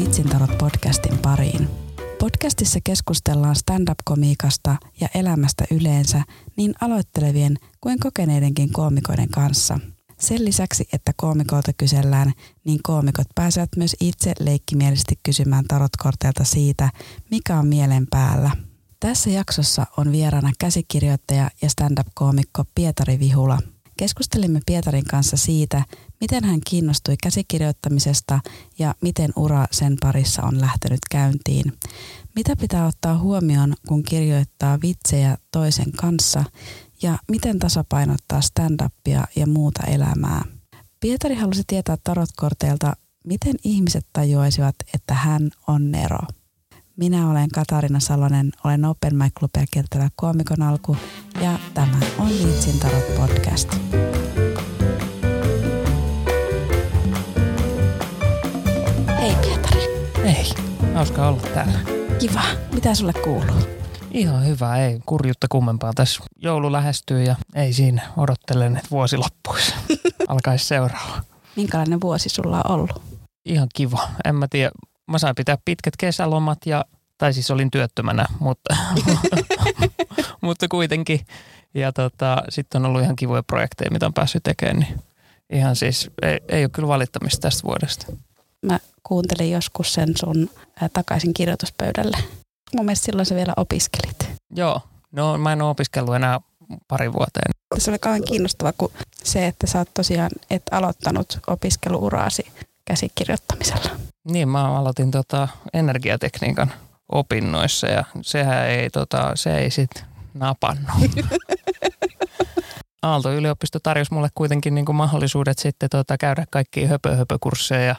[0.00, 1.68] Vitsintarot podcastin pariin.
[2.18, 6.22] Podcastissa keskustellaan stand-up-komiikasta ja elämästä yleensä
[6.56, 9.78] niin aloittelevien kuin kokeneidenkin koomikoiden kanssa.
[10.18, 12.32] Sen lisäksi, että koomikolta kysellään,
[12.64, 16.90] niin koomikot pääsevät myös itse leikkimielisesti kysymään tarotkorteilta siitä,
[17.30, 18.50] mikä on mielen päällä.
[19.00, 23.58] Tässä jaksossa on vieraana käsikirjoittaja ja stand-up-koomikko Pietari Vihula.
[23.96, 25.84] Keskustelimme Pietarin kanssa siitä,
[26.20, 28.40] miten hän kiinnostui käsikirjoittamisesta
[28.78, 31.72] ja miten ura sen parissa on lähtenyt käyntiin.
[32.36, 36.44] Mitä pitää ottaa huomioon, kun kirjoittaa vitsejä toisen kanssa
[37.02, 40.44] ja miten tasapainottaa stand-upia ja muuta elämää.
[41.00, 42.92] Pietari halusi tietää tarotkorteilta,
[43.26, 46.18] miten ihmiset tajuaisivat, että hän on Nero.
[46.96, 50.96] Minä olen Katarina Salonen, olen Open Mic Clubia kiertävä koomikon alku
[51.42, 53.76] ja tämä on Viitsin Tarot podcast.
[60.94, 61.78] Hauska olla täällä.
[62.18, 62.42] Kiva.
[62.72, 63.80] Mitä sulle kuuluu?
[64.10, 65.92] Ihan hyvä, ei kurjutta kummempaa.
[65.94, 68.02] Tässä joulu lähestyy ja ei siinä.
[68.16, 69.74] Odottelen, että vuosi loppuisi.
[70.28, 71.20] Alkaisi seuraava.
[71.56, 73.02] Minkälainen vuosi sulla on ollut?
[73.44, 74.08] Ihan kiva.
[74.24, 74.70] En mä tiedä.
[75.10, 76.84] Mä sain pitää pitkät kesälomat ja,
[77.18, 78.76] tai siis olin työttömänä, mutta,
[80.40, 81.20] mutta kuitenkin.
[81.74, 84.78] Ja tota, sitten on ollut ihan kivoja projekteja, mitä on päässyt tekemään.
[84.78, 85.00] Niin
[85.50, 88.06] ihan siis, ei, ei ole kyllä valittamista tästä vuodesta.
[88.62, 88.78] Mä
[89.10, 92.16] kuuntelin joskus sen sun ää, takaisin kirjoituspöydälle.
[92.76, 94.30] Mun mielestä silloin sä vielä opiskelit.
[94.56, 94.80] Joo,
[95.12, 96.40] no mä en ole opiskellut enää
[96.88, 97.50] pari vuoteen.
[97.78, 98.92] Se oli kauhean kiinnostava kuin
[99.24, 102.52] se, että sä oot tosiaan et aloittanut opiskeluuraasi
[102.84, 103.90] käsikirjoittamisella.
[104.24, 106.72] Niin, mä aloitin tota energiatekniikan
[107.12, 110.96] opinnoissa ja sehän ei, tota, se ei sit napannut.
[113.02, 117.96] Aalto-yliopisto tarjosi mulle kuitenkin niin kuin mahdollisuudet sitten tota, käydä kaikkia höpö-höpö-kursseja ja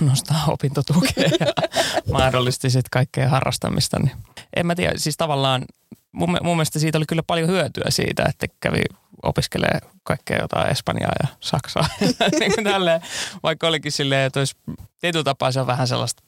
[0.00, 1.46] nostaa opintotukea ja
[2.12, 3.98] mahdollisti sitten kaikkea harrastamista.
[3.98, 4.12] Niin
[4.56, 5.64] en mä tiedä, siis tavallaan
[6.12, 8.82] mun, mun mielestä siitä oli kyllä paljon hyötyä siitä, että kävi
[9.22, 11.88] opiskelee kaikkea jotain Espanjaa ja Saksaa.
[12.40, 13.00] niin kuin tälleen,
[13.42, 14.56] vaikka olikin silleen, että olisi,
[15.00, 16.22] tietyllä tapaa se on vähän sellaista,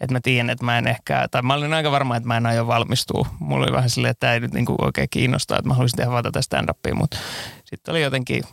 [0.00, 2.46] että mä tiedän, että mä en ehkä, tai mä olin aika varma, että mä en
[2.46, 3.28] aio valmistua.
[3.38, 5.96] Mulla oli vähän silleen, että tämä ei nyt niin kuin oikein kiinnostaa, että mä haluaisin
[5.96, 7.16] tehdä vaan tätä stand-upia, mutta
[7.64, 8.44] sitten oli jotenkin,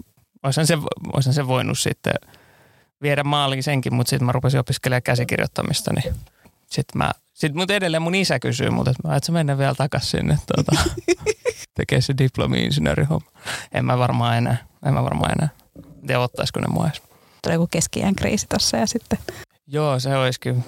[0.44, 0.78] olisin se,
[1.14, 2.14] olisin se voinut sitten
[3.02, 6.16] viedä maaliin senkin, mutta sitten mä rupesin opiskelemaan käsikirjoittamista, niin
[6.70, 9.76] sitten mä, sit mut edelleen mun isä kysyy mut, että mä et sä mennä vielä
[9.76, 10.84] takas sinne tuota,
[11.78, 13.32] tekee se diplomi-insinöörihomma.
[13.72, 15.50] En mä varmaan enää, en mä varmaan enää.
[16.08, 17.02] Te ottaisiko ne mua edes?
[17.44, 19.20] Tuli joku keski kriisi tossa ja sitten
[19.74, 20.64] Joo, se olisikin,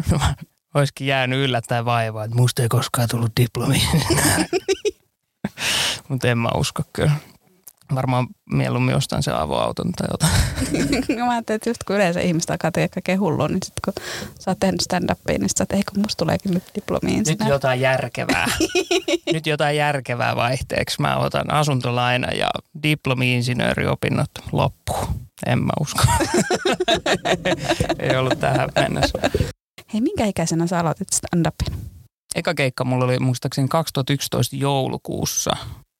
[0.74, 3.82] olisikin jäänyt yllättäen vaivaa, että musta ei koskaan tullut diplomi.
[6.08, 7.12] Mutta en mä usko kyllä.
[7.94, 10.32] Varmaan mieluummin ostan se avoauton tai jotain.
[11.18, 14.04] No mä ajattelin, että just kun yleensä ihmiset alkaa tehdä kaikkea hullua, niin sitten kun
[14.38, 17.80] sä oot tehnyt stand-upia, niin sit sä oot, eikö musta tuleekin nyt diplomiin Nyt jotain
[17.80, 18.46] järkevää.
[19.32, 21.00] Nyt jotain järkevää vaihteeksi.
[21.00, 22.50] Mä otan asuntolaina ja
[22.82, 24.92] diplomi-insinööriopinnot loppu.
[25.46, 26.02] En mä usko.
[27.98, 29.18] Ei ollut tähän mennessä.
[29.92, 31.78] Hei, minkä ikäisenä sä aloitit stand-upin?
[32.34, 35.56] Eka keikka mulla oli muistaakseni 2011 joulukuussa.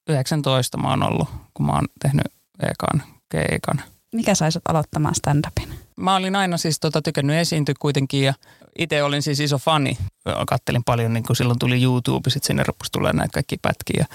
[0.09, 2.25] 19 mä oon ollut, kun mä oon tehnyt
[2.59, 3.81] ekan keikan.
[4.13, 5.73] Mikä sai sut aloittamaan stand-upin?
[5.95, 8.33] Mä olin aina siis tota, tykännyt esiintyä kuitenkin ja
[8.79, 9.97] itse olin siis iso fani.
[10.47, 14.05] Kattelin paljon, niin kun silloin tuli YouTube, sitten sinne rupesi tulee näitä kaikki pätkiä.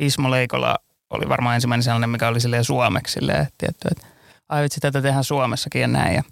[0.00, 0.76] Ismo Leikola
[1.10, 4.06] oli varmaan ensimmäinen sellainen, mikä oli silleen suomeksi silleen, tietty, että
[4.48, 6.14] ai vitsi, tätä tehdään Suomessakin ja näin.
[6.14, 6.22] Ja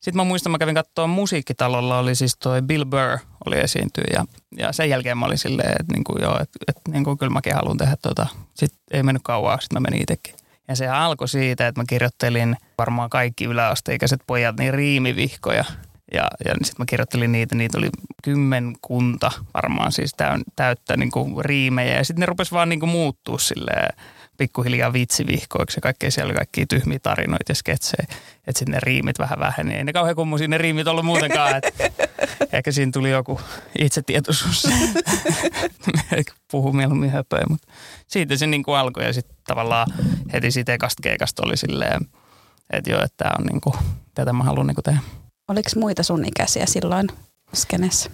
[0.00, 4.24] sitten mä muistan, mä kävin katsoa musiikkitalolla, oli siis toi Bill Burr oli esiintyä ja,
[4.56, 7.76] ja sen jälkeen mä olin silleen, että niinku joo, että, että niinku kyllä mäkin haluan
[7.76, 8.26] tehdä tota.
[8.54, 10.34] Sitten ei mennyt kauan, sitten mä menin itsekin.
[10.68, 15.64] Ja se alkoi siitä, että mä kirjoittelin varmaan kaikki yläasteikäiset pojat niin riimivihkoja.
[16.12, 17.88] Ja, ja sitten mä kirjoittelin niitä, niitä oli
[18.22, 20.12] kymmenkunta varmaan siis
[20.56, 21.96] täyttä niin kuin riimejä.
[21.96, 23.96] Ja sitten ne rupesi vaan niin kuin muuttua silleen
[24.38, 28.06] pikkuhiljaa vitsivihkoiksi ja kaikkea siellä oli kaikkia tyhmiä tarinoita ja sketsejä.
[28.46, 29.74] Että sitten ne riimit vähän väheni.
[29.74, 31.56] Ei ne kauhean kummuisia ne riimit ollut muutenkaan.
[31.56, 31.64] Et
[32.52, 33.40] ehkä siinä tuli joku
[33.78, 34.68] itsetietoisuus.
[36.50, 37.72] Puhu mieluummin höpöä, mutta
[38.06, 39.86] siitä se niin kuin alkoi ja sitten tavallaan
[40.32, 42.00] heti siitä ekasta keikasta oli silleen,
[42.72, 43.74] että joo, että tämä on niin kuin,
[44.14, 45.00] tätä mä haluan niin kuin tehdä.
[45.48, 47.08] Oliko muita sun ikäisiä silloin
[47.54, 48.10] skenessä?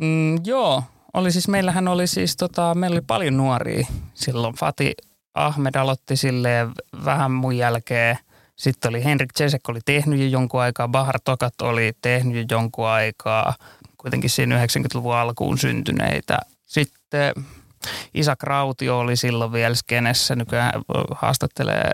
[0.00, 0.82] Mm, joo,
[1.14, 4.54] oli siis, meillähän oli siis, tota, meillä oli paljon nuoria silloin.
[4.54, 4.94] Fati
[5.36, 6.72] Ahmed aloitti silleen
[7.04, 8.18] vähän mun jälkeen.
[8.56, 12.86] Sitten oli Henrik Cesek oli tehnyt jo jonkun aikaa, Bahar Tokat oli tehnyt jo jonkun
[12.86, 13.54] aikaa,
[13.96, 16.38] kuitenkin siinä 90-luvun alkuun syntyneitä.
[16.66, 17.34] Sitten
[18.14, 20.72] Isak Rautio oli silloin vielä skenessä, nykyään
[21.10, 21.90] haastattelee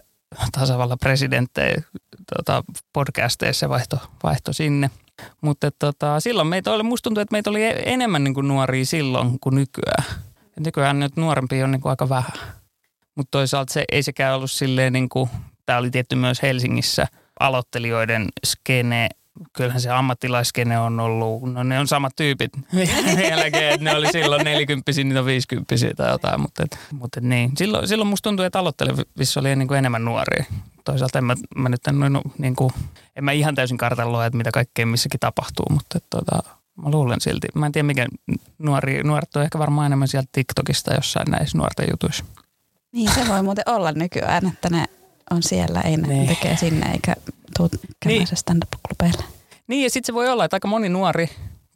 [0.53, 1.83] tasavallan presidenttejä
[2.37, 4.91] tota, podcasteissa vaihto, vaihto sinne–
[5.41, 8.85] Mutta tota, silloin meitä oli, musta tuntuu, että meitä oli e- enemmän niin kuin nuoria
[8.85, 10.05] silloin kuin nykyään.
[10.61, 12.33] Nykyään nyt nuorempia on niin kuin aika vähän.
[13.14, 15.31] Mutta toisaalta se ei sekään ollut silleen, niin kuin,
[15.67, 17.06] tämä oli tietty myös Helsingissä
[17.41, 19.09] aloittelijoiden skene.
[19.53, 22.53] Kyllähän se ammattilaiskene on ollut, no ne on samat tyypit
[23.17, 27.25] vieläkin, että ne oli silloin 40 niitä on 50 tai jotain, mutta, et, mutta et
[27.25, 27.53] niin.
[27.56, 30.44] Silloin, silloin musta tuntuu, että aloittelevissa oli niin kuin enemmän nuoria.
[30.85, 32.73] Toisaalta en mä, mä nyt en, no, niin kuin,
[33.17, 36.38] en mä ihan täysin kartaloa, että mitä kaikkea missäkin tapahtuu, mutta et, tota,
[36.76, 37.47] mä luulen silti.
[37.55, 38.06] Mä en tiedä, mikä
[38.59, 42.25] nuori, nuoret on ehkä varmaan enemmän sieltä TikTokista jossain näissä nuorten jutuissa.
[42.93, 44.85] Niin se voi muuten olla nykyään, että ne
[45.31, 46.29] on siellä, ei ne niin.
[46.29, 47.15] tekee sinne eikä
[47.56, 47.69] tuu
[48.00, 48.37] käymään niin.
[48.37, 49.25] stand-up-klubeille.
[49.67, 51.31] Niin ja sitten se voi olla, että aika moni nuori,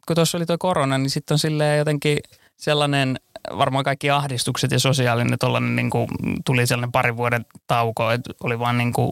[0.07, 2.17] kun tuossa oli tuo korona, niin sitten on silleen jotenkin
[2.57, 3.19] sellainen,
[3.57, 6.07] varmaan kaikki ahdistukset ja sosiaalinen tollainen niin kuin,
[6.45, 9.11] tuli sellainen parin vuoden tauko, että oli vaan niin kuin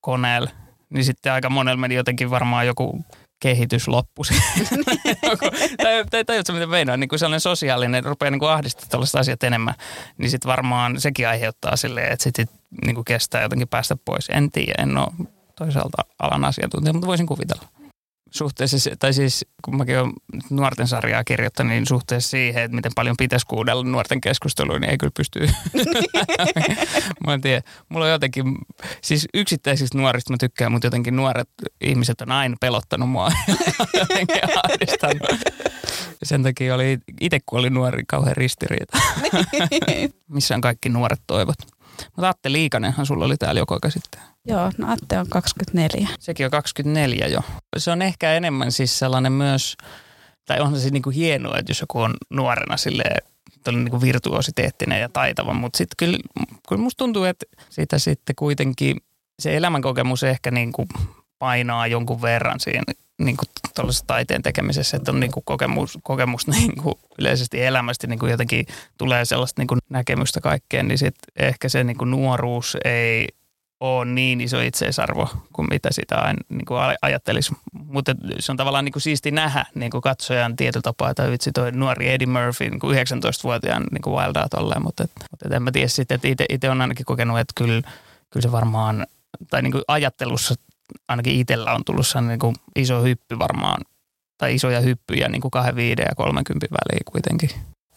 [0.00, 0.50] koneella.
[0.90, 3.04] Niin sitten aika monella meni jotenkin varmaan joku
[3.40, 4.24] kehitys loppui.
[5.82, 9.74] tai, tai tajutko, mitä meinaa, niin kuin sellainen sosiaalinen, rupeaa niin ahdistaa tällaiset asiat enemmän,
[10.18, 12.48] niin sitten varmaan sekin aiheuttaa silleen, että sitten
[12.84, 14.28] niin kestää jotenkin päästä pois.
[14.30, 15.28] En tiedä, en ole
[15.58, 17.68] toisaalta alan asiantuntija, mutta voisin kuvitella
[18.36, 20.12] suhteessa, tai siis kun mäkin olen
[20.50, 24.98] nuorten sarjaa kirjoittanut, niin suhteessa siihen, että miten paljon pitäisi kuudella nuorten keskustelua, niin ei
[24.98, 25.40] kyllä pysty.
[27.26, 27.62] mä en tiedä.
[27.88, 28.44] Mulla on jotenkin,
[29.02, 31.48] siis yksittäisistä nuorista mä tykkään, mutta jotenkin nuoret
[31.80, 33.32] ihmiset on aina pelottanut mua.
[34.00, 35.40] jotenkin ahdistanut.
[36.22, 38.98] Sen takia oli, itse kun oli nuori, kauhean ristiriita.
[40.28, 41.58] Missä on kaikki nuoret toivot?
[42.04, 44.35] Mutta Atte Liikanenhan sulla oli täällä joko aika sitten.
[44.46, 46.08] Joo, no Atte on 24.
[46.18, 47.40] Sekin on 24 jo.
[47.76, 49.76] Se on ehkä enemmän siis sellainen myös,
[50.44, 53.22] tai onhan se niinku hienoa, että jos joku on nuorena silleen,
[53.72, 56.18] niinku virtuositeettinen ja taitava, mutta sitten kyllä,
[56.68, 58.96] kyllä musta tuntuu, että siitä sitten kuitenkin
[59.38, 60.86] se elämänkokemus ehkä niinku
[61.38, 62.82] painaa jonkun verran siinä
[63.18, 63.48] niin kuin
[64.06, 68.66] taiteen tekemisessä, että on niin kuin kokemus, kokemus niin kuin yleisesti elämästä niin kuin jotenkin
[68.98, 73.28] tulee sellaista niin kuin näkemystä kaikkeen, niin sit ehkä se niin kuin nuoruus ei
[73.80, 77.56] ole niin iso itseisarvo kuin mitä sitä aina niin kuin ajattelisi.
[77.72, 81.52] Mutta se on tavallaan niin kuin siisti nähdä niin kuin katsojan tietyllä tapaa, että vitsi
[81.52, 85.52] toi nuori Eddie Murphy niin kuin 19-vuotiaan niin kuin wildaa tolleen, mutta, et, mutta et
[85.52, 87.82] en mä tiedä sitten, että itse on ainakin kokenut, että kyllä,
[88.30, 89.06] kyllä se varmaan,
[89.50, 90.54] tai niin kuin ajattelussa
[91.08, 93.82] ainakin itsellä on tullut niin kuin iso hyppy varmaan,
[94.38, 97.50] tai isoja hyppyjä niin kuin 25 ja 30 väliin kuitenkin.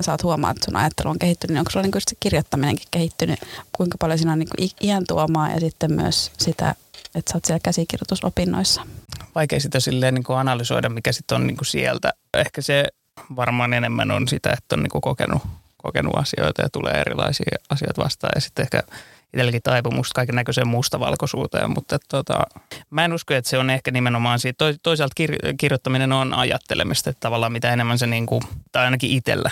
[0.06, 2.88] Sä oot huomaa, että sun ajattelu on kehittynyt, niin onko sulla niin kuin se kirjoittaminenkin
[2.92, 3.40] kehittynyt,
[3.72, 6.76] kuinka paljon siinä on niin kuin iän tuomaa ja sitten myös sitä,
[7.16, 8.82] että sä oot siellä käsikirjoitusopinnoissa?
[9.36, 12.14] Vaikea sitä silleen niin kuin analysoida, mikä sitten on niin kuin sieltä.
[12.34, 12.86] Ehkä se
[13.36, 15.42] varmaan enemmän on sitä, että on niin kuin kokenut,
[15.78, 18.84] kokenut asioita ja tulee erilaisia asioita vastaan ja sitten ehkä
[19.34, 22.40] itselläkin taipumusta kaiken näköiseen mustavalkoisuuteen, mutta tota,
[22.90, 24.66] mä en usko, että se on ehkä nimenomaan siitä.
[24.84, 28.42] Toisaalta kir- kirjoittaminen on ajattelemista, että tavallaan mitä enemmän se, niin kuin,
[28.72, 29.52] tai ainakin itsellä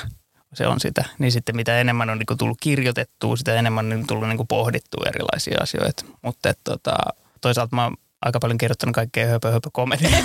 [0.54, 4.08] se on sitä, niin sitten mitä enemmän on niin kuin tullut kirjoitettua, sitä enemmän on
[4.08, 6.06] tullut niin pohdittua erilaisia asioita.
[6.22, 6.96] Mutta et, tota,
[7.42, 7.92] toisaalta mä
[8.22, 10.10] aika paljon kirjoittanut kaikkea höpö, höpö komedia.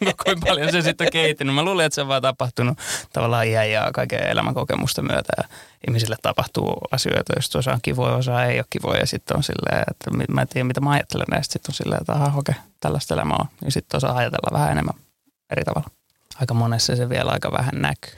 [0.00, 1.54] Niin kuinka paljon se sitten on kehittynyt.
[1.54, 2.78] Mä luulen, että se on vaan tapahtunut
[3.12, 5.32] tavallaan iän ja kaiken elämänkokemusta myötä.
[5.36, 5.44] Ja
[5.88, 9.00] ihmisille tapahtuu asioita, jos osa on kivoja, osa ei ole kivoja.
[9.00, 11.52] Ja sitten on silleen, että mä en tiedä mitä mä ajattelen näistä.
[11.52, 13.46] Sitten on silleen, että aha, okei, tällaista elämää on.
[13.64, 14.94] Ja sitten osaa ajatella vähän enemmän
[15.50, 15.90] eri tavalla
[16.40, 18.12] aika monessa se vielä aika vähän näkyy.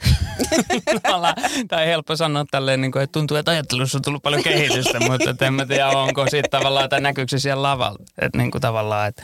[1.69, 5.45] tai helppo sanoa tälleen, niin kuin, että tuntuu, että ajattelussa on tullut paljon kehitystä, mutta
[5.45, 7.99] en mä tiedä, onko siitä tavallaan, tai näkyykö se siellä lavalla.
[8.21, 9.23] Että niin kuin tavallaan, että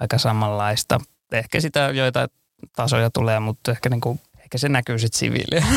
[0.00, 1.00] aika samanlaista.
[1.32, 2.28] Ehkä sitä joita
[2.76, 5.66] tasoja tulee, mutta ehkä, niin kuin, ehkä se näkyy sitten siviiliä.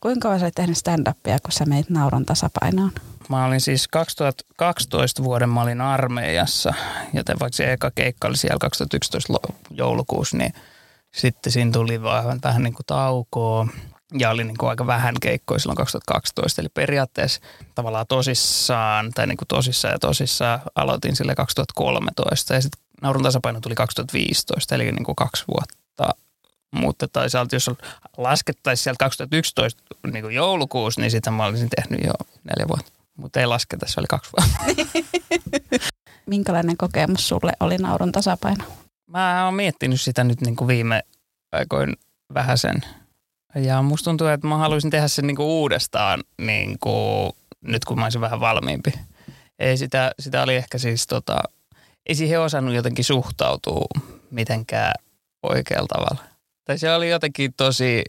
[0.00, 2.92] Kuinka kauan sä olet tehnyt stand-upia, kun sä meit nauron tasapainoon?
[3.30, 6.74] Mä olin siis 2012 vuoden, mä olin armeijassa,
[7.12, 9.32] joten vaikka se eka keikka oli siellä 2011
[9.70, 10.52] joulukuussa, niin
[11.14, 13.68] sitten siinä tuli vähän, vähän niin kuin taukoa
[14.18, 16.62] ja oli niin kuin aika vähän keikkoja silloin 2012.
[16.62, 17.40] Eli periaatteessa
[17.74, 23.60] tavallaan tosissaan, tai niin kuin tosissaan ja tosissaan aloitin sille 2013 ja sitten naurun tasapaino
[23.60, 25.80] tuli 2015, eli niin kuin kaksi vuotta
[26.70, 27.70] mutta toisaalta jos
[28.16, 29.82] laskettaisiin sieltä 2011
[30.12, 32.12] niin joulukuussa, niin sitä mä olisin tehnyt jo
[32.44, 32.99] neljä vuotta.
[33.20, 34.90] Mutta ei lasketa, se oli kaksi vuotta.
[36.26, 38.64] Minkälainen kokemus sulle oli naurun tasapaino?
[39.06, 41.02] Mä oon miettinyt sitä nyt niin kuin viime
[41.52, 41.96] aikoin
[42.34, 42.84] vähän sen.
[43.54, 47.98] Ja musta tuntuu, että mä haluaisin tehdä sen niin kuin uudestaan niin kuin nyt kun
[47.98, 48.92] mä olisin vähän valmiimpi.
[49.58, 51.42] Ei sitä, sitä oli ehkä siis tota,
[52.06, 53.86] ei siihen osannut jotenkin suhtautua
[54.30, 54.94] mitenkään
[55.42, 56.24] oikealla tavalla.
[56.64, 58.02] Tai se oli jotenkin tosi,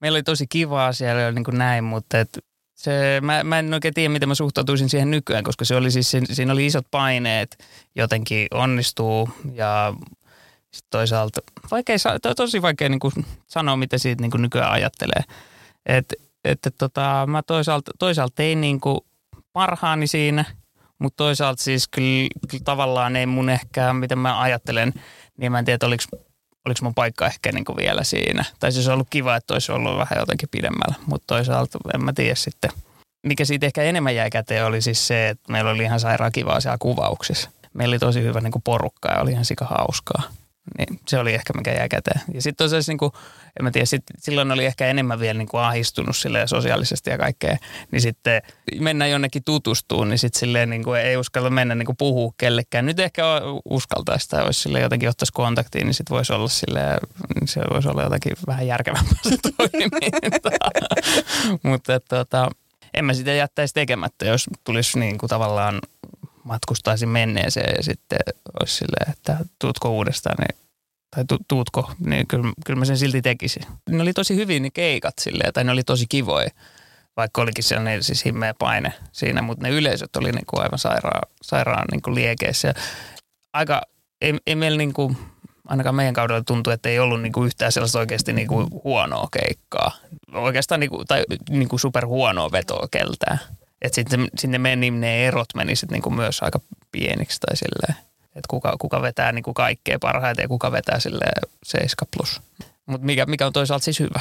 [0.00, 2.38] meillä oli tosi kivaa siellä niin kuin näin, mutta et
[2.76, 6.16] se, mä, mä en oikein tiedä, miten mä suhtautuisin siihen nykyään, koska se oli siis,
[6.24, 7.58] siinä oli isot paineet
[7.94, 9.94] jotenkin onnistuu ja
[10.70, 11.40] Sitten toisaalta,
[11.70, 13.12] vaikea, to, tosi vaikea niin kuin
[13.46, 15.22] sanoa, mitä siitä niin kuin nykyään ajattelee.
[15.86, 16.14] Et,
[16.44, 19.00] et, tota, mä toisaalta, toisaalta tein niin kuin
[19.52, 20.44] parhaani siinä,
[20.98, 24.92] mutta toisaalta siis kyllä, kyllä tavallaan ei mun ehkä, miten mä ajattelen,
[25.36, 26.04] niin mä en tiedä, oliko
[26.66, 28.44] oliko mun paikka ehkä niin kuin vielä siinä.
[28.60, 32.34] Tai siis ollut kiva, että olisi ollut vähän jotenkin pidemmällä, mutta toisaalta en mä tiedä
[32.34, 32.70] sitten.
[33.26, 36.60] Mikä siitä ehkä enemmän jäi käteen oli siis se, että meillä oli ihan sairaan kivaa
[36.60, 37.50] siellä kuvauksissa.
[37.74, 40.22] Meillä oli tosi hyvä niin kuin porukka ja oli ihan sika hauskaa.
[40.78, 42.20] Niin se oli ehkä mikä jäi käteen.
[42.34, 43.12] Ja sitten tosiaan, niin kuin,
[43.58, 47.18] en mä tiedä, sit, silloin oli ehkä enemmän vielä niin kuin ahistunut silleen sosiaalisesti ja
[47.18, 47.56] kaikkea.
[47.92, 48.42] Niin sitten
[48.80, 52.86] mennä jonnekin tutustuun, niin sitten silleen niin kuin ei uskalla mennä niin kuin puhua kellekään.
[52.86, 53.22] Nyt ehkä
[53.64, 56.98] uskaltaisi tai olisi silleen jotenkin ottaisi kontaktiin, niin sitten voisi olla silleen,
[57.44, 60.50] se voisi olla jotenkin vähän järkevämpää se toiminta.
[61.70, 62.50] Mutta tota,
[62.94, 65.80] en mä sitä jättäisi tekemättä, jos tulisi niin kuin tavallaan
[66.46, 68.18] matkustaisin menneeseen ja sitten
[68.60, 70.66] olisi silleen, että tuutko uudestaan, niin,
[71.16, 73.62] tai tu, tuutko, niin kyllä, kyllä mä sen silti tekisin.
[73.90, 76.50] Ne oli tosi hyvin ne keikat silleen, tai ne oli tosi kivoja,
[77.16, 81.22] vaikka olikin sellainen siis himmeä paine siinä, mutta ne yleisöt oli niin kuin aivan sairaan,
[81.42, 82.74] sairaan niin kuin liekeissä.
[83.52, 83.82] Aika,
[84.20, 85.16] ei, ei meillä niin kuin,
[85.68, 89.90] ainakaan meidän kaudella tuntui, että ei ollut niin kuin yhtään sellaista oikeasti kuin huonoa keikkaa.
[90.32, 93.38] Oikeastaan niin kuin, tai niin kuin super huonoa vetoa keltään.
[93.82, 96.60] Että sitten sinne meni, ne erot meni sitten niinku myös aika
[96.92, 97.96] pieniksi tai silleen.
[98.26, 101.24] Että kuka, kuka vetää niinku kaikkea parhaiten ja kuka vetää sille
[101.62, 102.40] 7 plus.
[102.86, 104.20] Mutta mikä, mikä on toisaalta siis hyvä.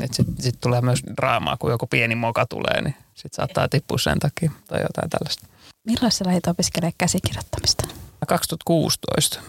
[0.00, 3.98] Että sitten sit tulee myös draamaa, kun joku pieni moka tulee, niin sitten saattaa tippua
[3.98, 5.46] sen takia tai jotain tällaista.
[5.86, 7.88] Milloin sä lähdit opiskelemaan käsikirjoittamista?
[8.28, 9.40] 2016.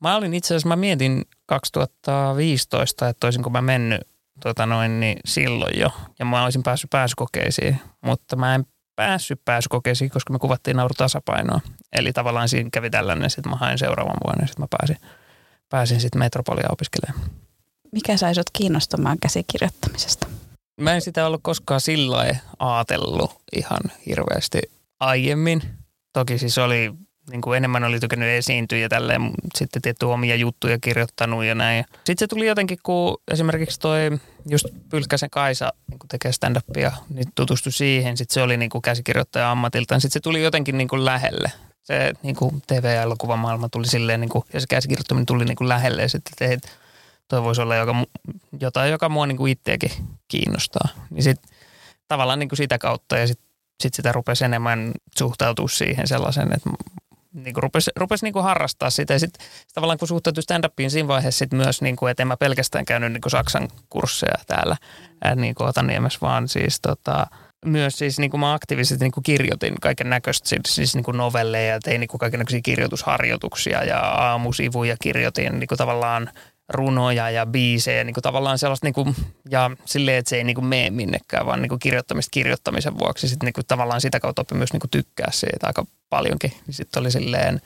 [0.00, 4.00] Mä olin itse asiassa, mä mietin 2015, että olisinko mä mennyt
[4.42, 5.90] tota noin, niin silloin jo.
[6.18, 8.66] Ja mä olisin päässyt pääsykokeisiin, mutta mä en
[8.96, 11.60] päässyt pääsykokeisiin, koska me kuvattiin nauru tasapainoa.
[11.92, 14.96] Eli tavallaan siinä kävi tällainen, sitten mä hain seuraavan vuonna ja sitten mä pääsin,
[15.68, 17.30] pääsin sitten Metropolia opiskelemaan.
[17.92, 20.26] Mikä sai sut kiinnostumaan käsikirjoittamisesta?
[20.80, 24.60] Mä en sitä ollut koskaan sillä ajatellut ihan hirveästi
[25.00, 25.62] aiemmin.
[26.12, 26.92] Toki siis oli
[27.30, 31.84] niin kuin enemmän oli tykännyt esiintyä ja tälleen sitten tietty omia juttuja kirjoittanut ja näin.
[31.94, 33.98] Sitten se tuli jotenkin, kun esimerkiksi toi
[34.48, 38.16] just Pylkkäsen Kaisa niin kuin tekee stand-upia, niin tutustui siihen.
[38.16, 40.00] Sitten se oli niin kuin käsikirjoittaja ammatiltaan.
[40.00, 41.52] Sitten se tuli jotenkin niin kuin lähelle.
[41.82, 45.56] Se niin kuin TV- ja elokuvamaailma tuli silleen, niin kuin, ja se käsikirjoittaminen tuli niin
[45.56, 46.02] kuin lähelle.
[46.02, 46.78] Ja sitten teet,
[47.28, 47.94] toi voisi olla joka,
[48.60, 49.90] jotain, joka mua niin kuin itseäkin
[50.28, 50.88] kiinnostaa.
[51.10, 51.50] Niin sitten
[52.08, 53.46] tavallaan niin kuin sitä kautta ja sitten
[53.80, 56.70] sit sitä rupesi enemmän suhtautua siihen sellaisen, että
[57.44, 59.12] niin kuin rupesi, rupesi niin kuin harrastaa sitä.
[59.12, 62.36] Ja sitten tavallaan kun suhtautui stand-upiin siinä vaiheessa sit myös, niin kuin, että en mä
[62.36, 64.76] pelkästään käynyt niin kuin Saksan kursseja täällä
[65.24, 67.26] ää, niin kuin Otaniemessä, vaan siis tota,
[67.64, 71.16] myös siis niin kuin mä aktiivisesti niin kuin kirjoitin kaiken näköistä, siis, siis niin kuin
[71.16, 76.30] novelleja ja tein niin kuin kaiken näköisiä kirjoitusharjoituksia ja aamusivuja kirjoitin niin kuin tavallaan
[76.68, 79.14] runoja ja biisejä, niin kuin tavallaan sellaista, niin kuin,
[79.50, 83.28] ja silleen, että se ei niin kuin mene minnekään, vaan niin kuin kirjoittamista kirjoittamisen vuoksi.
[83.28, 86.52] Sitten niin kuin, tavallaan sitä kautta oppi myös niin kuin tykkää siitä aika paljonkin.
[86.70, 87.60] Sitten oli silleen,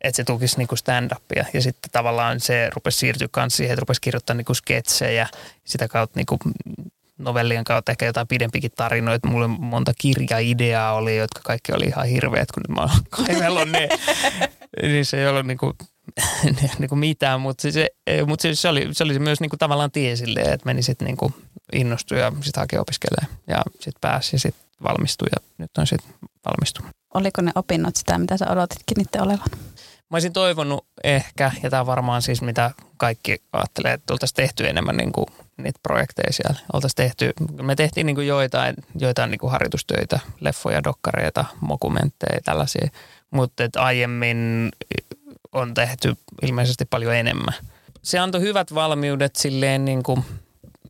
[0.00, 3.80] että se tukisi niin kuin stand-upia ja sitten tavallaan se rupesi siirtyä myös siihen, että
[3.80, 5.28] rupesi kirjoittaa niin sketsejä.
[5.64, 6.38] Sitä kautta niin kuin
[7.18, 9.28] novellien kautta ehkä jotain pidempikin tarinoita.
[9.28, 12.88] Mulla monta kirjaideaa oli, jotka kaikki oli ihan hirveät, kun mä
[13.26, 13.88] kaivellut ne.
[14.82, 15.72] niin se ei ollut niin kuin
[16.78, 17.88] niin kuin mitään, mutta, se,
[18.26, 21.06] mutta se, se, oli, se oli myös niin kuin tavallaan tie silleen, että meni sitten
[21.06, 21.34] niin
[21.72, 26.14] innostui ja sitten haki opiskelemaan ja sitten pääsi ja sitten valmistui ja nyt on sitten
[26.44, 26.90] valmistunut.
[27.14, 29.48] Oliko ne opinnot sitä, mitä sä odotitkin niiden olevan?
[30.10, 34.96] Mä olisin toivonut ehkä, ja tämä varmaan siis mitä kaikki ajattelee, että oltaisiin tehty enemmän
[34.96, 36.60] niin kuin niitä projekteja siellä.
[36.72, 37.32] Oltaisiin tehty,
[37.62, 42.88] me tehtiin niin kuin joitain, joitain niin kuin harjoitustöitä, leffoja, dokkareita, mokumentteja, tällaisia.
[43.30, 44.68] Mutta aiemmin
[45.52, 47.54] on tehty ilmeisesti paljon enemmän.
[48.02, 50.24] Se antoi hyvät valmiudet silleen niin kuin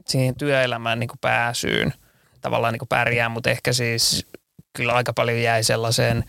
[0.07, 1.95] siihen työelämään niin kuin pääsyyn.
[2.41, 4.27] Tavallaan niin kuin pärjää, mutta ehkä siis
[4.73, 6.25] kyllä aika paljon jäi sellaiseen,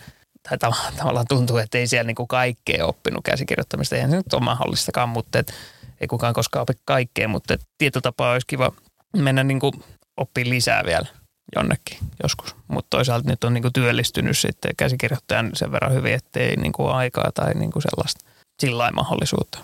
[0.49, 0.57] tai
[0.97, 3.95] tavallaan tuntuu, että ei siellä niin kuin kaikkea oppinut käsikirjoittamista.
[3.95, 5.53] Eihän se nyt ole mahdollistakaan, mutta et,
[6.01, 8.71] ei kukaan koskaan opi kaikkea, mutta tietyllä tapaa olisi kiva
[9.17, 9.73] mennä niin kuin
[10.17, 11.22] oppii lisää vielä
[11.55, 12.55] jonnekin joskus.
[12.67, 17.53] Mutta toisaalta nyt on niinku työllistynyt sitten käsikirjoittajan sen verran hyvin, ettei niinku aikaa tai
[17.53, 18.25] niinku sellaista
[18.59, 19.59] sillä mahdollisuutta.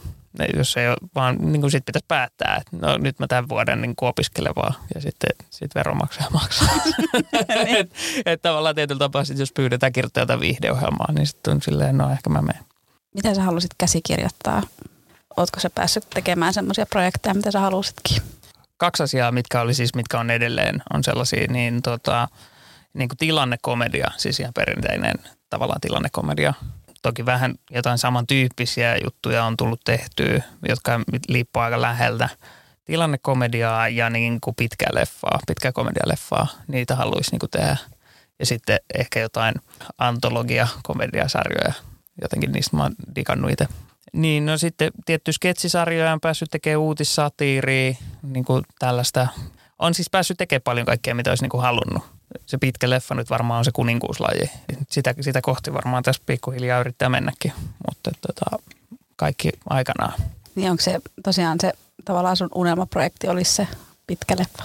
[0.57, 3.81] Jos ei ole, vaan niin kuin sit pitäisi päättää, että no nyt mä tämän vuoden
[3.81, 6.75] niin opiskelen vaan ja sitten sit veronmaksaja maksaa.
[7.67, 12.11] että et tavallaan tietyllä tapaa sit, jos pyydetään kirjoittaa viihdeohjelmaa, niin sitten on silleen, no
[12.11, 12.63] ehkä mä menen.
[13.15, 14.63] Mitä sä halusit käsikirjoittaa?
[15.37, 18.21] Ootko sä päässyt tekemään semmoisia projekteja, mitä sä halusitkin?
[18.79, 22.27] Kaksi asiaa, mitkä oli siis, mitkä on edelleen, on sellaisia, niin, tota,
[22.93, 25.15] niin kuin tilannekomedia, siis ihan perinteinen
[25.49, 26.53] tavallaan tilannekomedia.
[27.01, 32.29] toki vähän jotain samantyyppisiä juttuja on tullut tehtyä, jotka liippuu aika läheltä
[32.85, 36.47] tilannekomediaa ja niin kuin pitkää leffaa, pitkää komedialeffaa.
[36.67, 37.77] Niitä haluaisi niin kuin tehdä.
[38.39, 39.55] Ja sitten ehkä jotain
[39.97, 41.73] antologia, komediasarjoja.
[42.21, 43.67] Jotenkin niistä mä oon digannut itse.
[44.13, 49.27] Niin, no sitten tietty sketsisarjoja on päässyt tekemään uutissatiiria, niin kuin tällaista.
[49.79, 52.03] On siis päässyt tekemään paljon kaikkea, mitä olisi niin kuin halunnut.
[52.45, 54.51] Se pitkä leffa nyt varmaan on se kuninkuuslaji.
[54.89, 57.53] Sitä, sitä kohti varmaan tässä pikkuhiljaa yrittää mennäkin,
[57.87, 58.63] mutta tota,
[59.15, 60.13] kaikki aikanaan.
[60.55, 61.73] Niin onko se tosiaan se
[62.05, 63.67] tavallaan sun unelmaprojekti olisi se
[64.07, 64.63] pitkä leffa?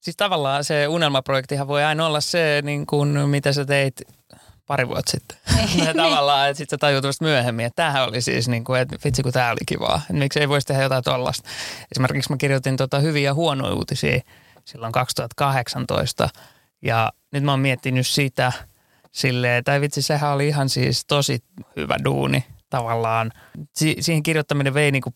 [0.00, 4.02] Siis tavallaan se unelmaprojektihan voi aina olla se, niin kuin, mitä sä teit
[4.70, 5.38] pari vuotta sitten.
[5.86, 8.96] ja tavallaan, että sitten sä tajut vasta myöhemmin, että tämähän oli siis, niin kuin, että
[9.04, 9.96] vitsi kun tämä oli kivaa.
[9.96, 11.48] Että miksi ei voisi tehdä jotain tollasta.
[11.92, 14.20] Esimerkiksi mä kirjoitin tota hyviä ja huonoja uutisia
[14.64, 16.28] silloin 2018.
[16.82, 18.52] Ja nyt mä oon miettinyt sitä
[19.12, 21.38] silleen, tai vitsi sehän oli ihan siis tosi
[21.76, 23.30] hyvä duuni tavallaan.
[23.74, 25.14] Si- siihen kirjoittaminen vei niin kuin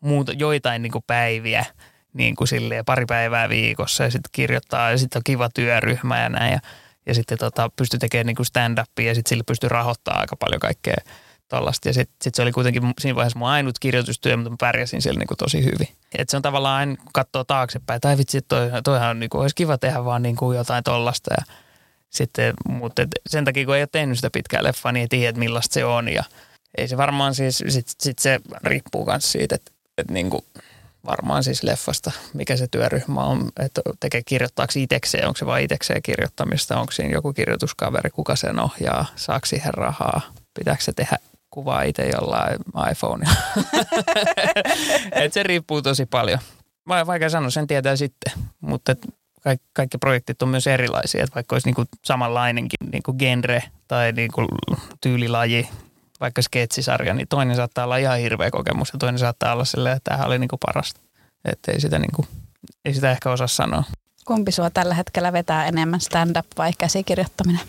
[0.00, 1.64] muuta, joitain niin kuin päiviä–
[2.12, 6.28] niin kuin silleen pari päivää viikossa ja sitten kirjoittaa ja sitten on kiva työryhmä ja
[6.28, 6.52] näin.
[6.52, 6.58] Ja,
[7.06, 10.96] ja sitten tota, pystyi tekemään niin stand-upia ja sitten sille pystyi rahoittamaan aika paljon kaikkea
[11.48, 11.88] tollasta.
[11.88, 15.18] Ja sitten sit se oli kuitenkin siinä vaiheessa mun ainut kirjoitustyö, mutta mä pärjäsin siellä
[15.18, 15.88] niin tosi hyvin.
[16.18, 19.42] Et se on tavallaan aina, kun katsoo taaksepäin, tai vitsi, toi, toihan on, niin kuin,
[19.42, 21.34] olisi kiva tehdä vaan niin kuin jotain tollasta.
[21.38, 21.44] Ja
[22.10, 25.38] sitten, mutta sen takia, kun ei ole tehnyt sitä pitkää leffaa, niin ei tiedä, että
[25.38, 26.08] millaista se on.
[26.08, 26.24] Ja
[26.78, 30.42] ei se varmaan siis, sitten sit se riippuu myös siitä, että, että niin kuin–
[31.06, 36.02] varmaan siis leffasta, mikä se työryhmä on, että tekee kirjoittaako itsekseen, onko se vain itsekseen
[36.02, 40.20] kirjoittamista, onko siinä joku kirjoituskaveri, kuka sen ohjaa, saako siihen rahaa,
[40.58, 41.16] pitääkö se tehdä
[41.50, 42.58] kuvaa itse jollain
[42.90, 43.30] iPhonea.
[45.24, 46.38] Et se riippuu tosi paljon.
[46.88, 48.96] Vaikea sanoa, sen tietää sitten, mutta
[49.42, 54.46] kaikki, kaikki projektit on myös erilaisia, että vaikka olisi niinku samanlainenkin niinku genre tai niinku
[55.00, 55.68] tyylilaji,
[56.22, 60.10] vaikka sketsisarja, niin toinen saattaa olla ihan hirveä kokemus ja toinen saattaa olla silleen, että
[60.10, 61.00] tämähän oli niinku parasta.
[61.44, 62.26] Että ei sitä, niinku,
[62.84, 63.84] ei sitä ehkä osaa sanoa.
[64.24, 67.60] Kumpi sua tällä hetkellä vetää enemmän stand-up vai käsikirjoittaminen?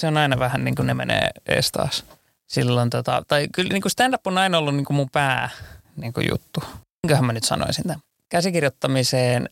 [0.00, 2.04] Se on aina vähän niin kuin ne menee ees taas.
[2.46, 5.50] Silloin tota, tai kyllä niin kuin stand-up on aina ollut niin kuin mun pää
[5.96, 6.62] niin kuin juttu.
[7.02, 8.00] Minkähän mä nyt sanoisin tämän?
[8.28, 9.48] Käsikirjoittamiseen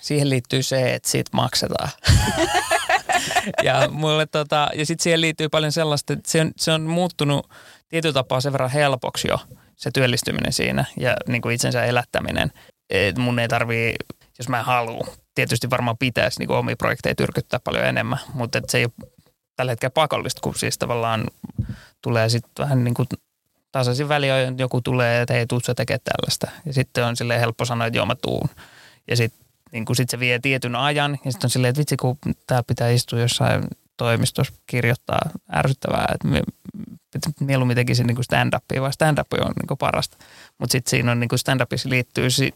[0.00, 1.88] siihen liittyy se, että siitä maksetaan.
[3.64, 7.50] ja mulle tota, ja sitten siihen liittyy paljon sellaista, että se on, se on muuttunut
[7.88, 9.38] tietyllä tapaa sen verran helpoksi jo
[9.76, 12.52] se työllistyminen siinä ja niin kuin itsensä elättäminen.
[12.90, 13.94] Et mun ei tarvii,
[14.38, 18.70] jos mä haluan, tietysti varmaan pitäisi niin kuin omia projekteja tyrkyttää paljon enemmän, mutta et
[18.70, 19.10] se ei ole
[19.56, 21.24] tällä hetkellä pakollista, kun siis tavallaan
[22.02, 23.08] tulee sitten vähän niin kuin
[23.72, 26.50] tasaisin väliin joku tulee, että hei, tuut sä tällaista.
[26.66, 28.48] Ja sitten on silleen helppo sanoa, että joo mä tuun.
[29.08, 32.18] Ja sitten niin sit se vie tietyn ajan ja sitten on silleen, että vitsi kun
[32.46, 33.64] tää pitää istua jossain
[33.96, 35.20] toimistossa kirjoittaa
[35.54, 36.28] ärsyttävää, että
[37.40, 40.16] mieluummin tekisin niin stand-upia, vaan stand-up on niin parasta.
[40.58, 42.54] Mutta sitten siinä on niin stand-upissa liittyy sit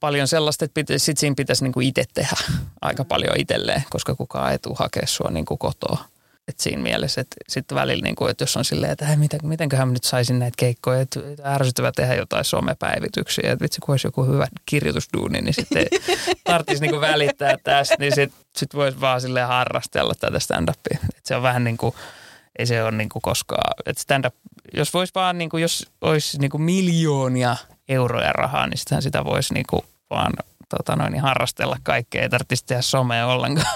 [0.00, 2.36] paljon sellaista, että pitä, sit siinä pitäisi niin itse tehdä
[2.82, 6.04] aika paljon itselleen, koska kukaan ei tule hakea sua niin kotoa.
[6.48, 9.92] Et siinä mielessä, että sitten välillä, niin kuin, että jos on silleen, että miten, mitenköhän
[9.92, 14.46] nyt saisin näitä keikkoja, että ärsyttävää tehdä jotain somepäivityksiä, että vitsi kun olisi joku hyvä
[14.66, 15.86] kirjoitusduuni, niin sitten
[16.44, 20.98] tarvitsisi niin välittää tästä, niin sitten sit voisi vaan silleen harrastella tätä stand-upia.
[21.16, 21.94] Et se on vähän niin kuin,
[22.58, 24.34] ei se ole niin kuin koskaan, että stand-up,
[24.74, 27.56] jos voisi vaan, niin kuin, jos olisi niin kuin miljoonia
[27.88, 30.32] euroja rahaa, niin sitähän sitä voisi niin kuin vaan
[30.68, 32.22] tota noin, niin harrastella kaikkea.
[32.22, 33.66] Ei tarvitsisi tehdä somea ollenkaan.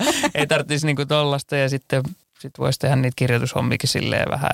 [0.34, 2.02] ei tarvitsisi niinku tollasta ja sitten
[2.40, 4.50] sit voisi tehdä niitä kirjoitushommikin silleen vähän,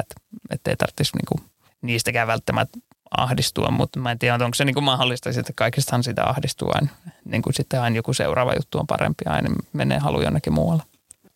[0.51, 1.41] että ei tarvitsisi niinku
[1.83, 2.79] niistäkään välttämättä
[3.17, 6.89] ahdistua, mutta mä en tiedä, onko se niinku mahdollista, että kaikistahan sitä ahdistuu aina.
[7.25, 10.83] Niin kuin sitten aina joku seuraava juttu on parempi, aina menee halu jonnekin muualle.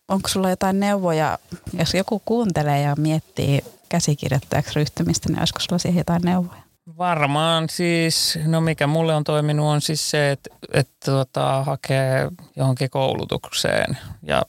[0.07, 1.39] Onko sulla jotain neuvoja,
[1.79, 6.63] jos joku kuuntelee ja miettii käsikirjoittajaksi ryhtymistä, niin olisiko sulla siihen jotain neuvoja?
[6.97, 12.89] Varmaan siis, no mikä mulle on toiminut on siis se, että, että tuota, hakee johonkin
[12.89, 14.43] koulutukseen ja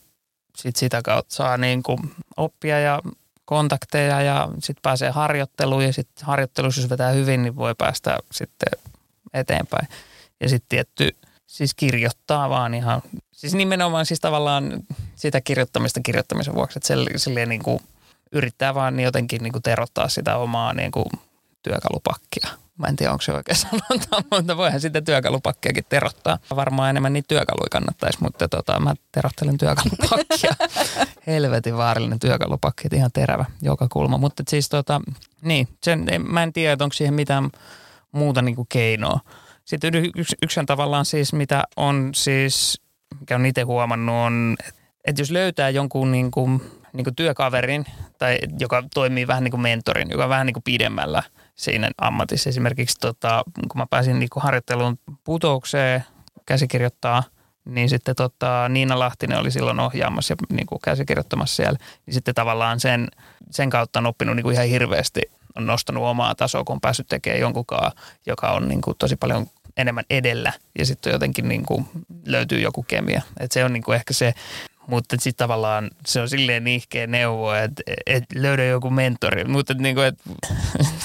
[0.56, 1.98] sit sitä kautta saa niin kuin
[2.36, 3.02] oppia ja
[3.44, 8.80] kontakteja ja sitten pääsee harjoitteluun ja sitten harjoittelussa jos vetää hyvin, niin voi päästä sitten
[9.34, 9.88] eteenpäin.
[10.40, 11.16] Ja sitten tietty,
[11.54, 14.72] siis kirjoittaa vaan ihan, siis nimenomaan siis tavallaan
[15.14, 17.80] sitä kirjoittamista kirjoittamisen vuoksi, että silleen niin kuin
[18.32, 21.06] yrittää vaan jotenkin niin kuin terottaa sitä omaa niin kuin
[21.62, 22.48] työkalupakkia.
[22.78, 26.38] Mä en tiedä, onko se oikein sanonta, mutta voihan sitten työkalupakkiakin terottaa.
[26.56, 30.54] Varmaan enemmän niitä työkaluja kannattaisi, mutta tota, mä terottelen työkalupakkia.
[31.26, 34.18] Helvetin vaarallinen työkalupakki, ihan terävä joka kulma.
[34.18, 35.00] Mutta siis tota,
[35.42, 37.50] niin, sen, mä en tiedä, onko siihen mitään
[38.12, 39.20] muuta niin kuin keinoa.
[39.64, 42.80] Sitten yksi, yksi on tavallaan siis, mitä on siis,
[43.20, 44.56] mikä on itse huomannut, on,
[45.04, 47.84] että jos löytää jonkun niin kuin niin kuin työkaverin,
[48.18, 51.22] tai joka toimii vähän niin kuin mentorin, joka on vähän niin kuin pidemmällä
[51.54, 52.50] siinä ammatissa.
[52.50, 56.04] Esimerkiksi tota, kun mä pääsin niin kuin harjoitteluun putoukseen
[56.46, 57.22] käsikirjoittaa,
[57.64, 61.78] niin sitten tota, Niina Lahtinen oli silloin ohjaamassa ja niin kuin käsikirjoittamassa siellä.
[62.06, 63.08] Niin sitten tavallaan sen,
[63.50, 65.22] sen kautta on oppinut niin kuin ihan hirveästi,
[65.56, 67.92] on nostanut omaa tasoa, kun on päässyt tekemään jonkunkaan,
[68.26, 71.88] joka on niin kuin tosi paljon enemmän edellä ja sitten jotenkin niin kuin
[72.26, 73.22] löytyy joku kemia.
[73.40, 74.34] Et se on niin kuin ehkä se,
[74.86, 79.94] mutta sitten tavallaan se on silleen nihkeä neuvo, että et löydä joku mentori, mutta niin
[79.94, 80.18] kuin, et,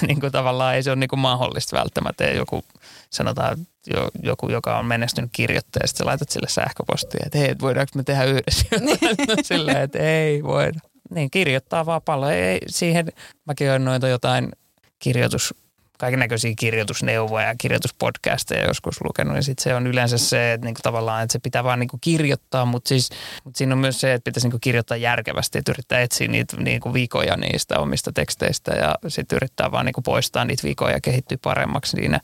[0.08, 2.24] niin kuin tavallaan ei se ole niin kuin mahdollista välttämättä.
[2.24, 2.64] Joku,
[3.10, 3.58] sanotaan,
[3.94, 8.24] jo, joku, joka on menestynyt kirjoittaja, sitten laitat sille sähköpostia, että hei, voidaanko me tehdä
[8.24, 8.66] yhdessä
[9.42, 10.80] silleen, että ei voida.
[11.10, 12.32] Niin, kirjoittaa vaan paljon.
[12.32, 13.12] Ei, siihen,
[13.46, 14.52] mäkin olen noita jotain
[15.00, 15.54] kirjoitus
[16.00, 19.36] kaiken näköisiä kirjoitusneuvoja ja kirjoituspodcasteja joskus lukenut.
[19.36, 22.66] Ja sitten se on yleensä se, että niinku tavallaan että se pitää vaan niinku kirjoittaa,
[22.66, 23.10] mutta siis,
[23.44, 26.94] mut siinä on myös se, että pitäisi niinku kirjoittaa järkevästi, että yrittää etsiä niitä niinku
[26.94, 31.92] vikoja niistä omista teksteistä ja sitten yrittää vaan niinku poistaa niitä vikoja ja kehittyä paremmaksi
[31.92, 32.20] siinä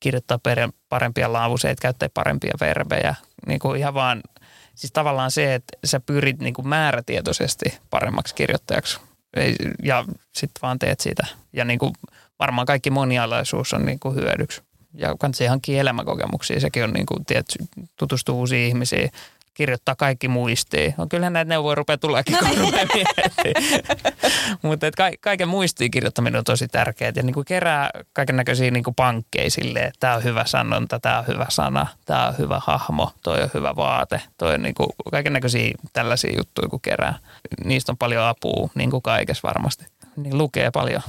[0.00, 0.38] kirjoittaa
[0.88, 3.14] parempia laavuseita, käyttää parempia verbejä.
[3.46, 4.22] Niin kuin ihan vaan,
[4.74, 9.00] siis tavallaan se, että sä pyrit niin kuin määrätietoisesti paremmaksi kirjoittajaksi
[9.82, 11.26] ja sitten vaan teet sitä.
[11.52, 11.92] Ja niin kuin
[12.38, 14.62] varmaan kaikki monialaisuus on niin kuin hyödyksi.
[14.94, 16.60] Ja kannattaa hankkia elämänkokemuksia.
[16.60, 17.46] Sekin on niin kuin, tiedät,
[17.96, 19.10] tutustua uusiin ihmisiin,
[19.54, 20.94] kirjoittaa kaikki muistiin.
[20.96, 22.86] No, kyllähän näitä neuvoja rupeaa tuleekin, kun rupeaa
[24.62, 27.12] Mutta ka- kaiken muistiin kirjoittaminen on tosi tärkeää.
[27.16, 31.18] Ja niin kuin kerää kaiken näköisiä niin pankkeja silleen, että tämä on hyvä sanonta, tämä
[31.18, 34.20] on hyvä sana, tämä on hyvä hahmo, toi on hyvä vaate.
[34.38, 37.18] Toi on niin kuin kaiken näköisiä tällaisia juttuja, kun kerää.
[37.64, 39.86] Niistä on paljon apua, niin kuin kaikessa varmasti.
[40.16, 41.02] Niin lukee paljon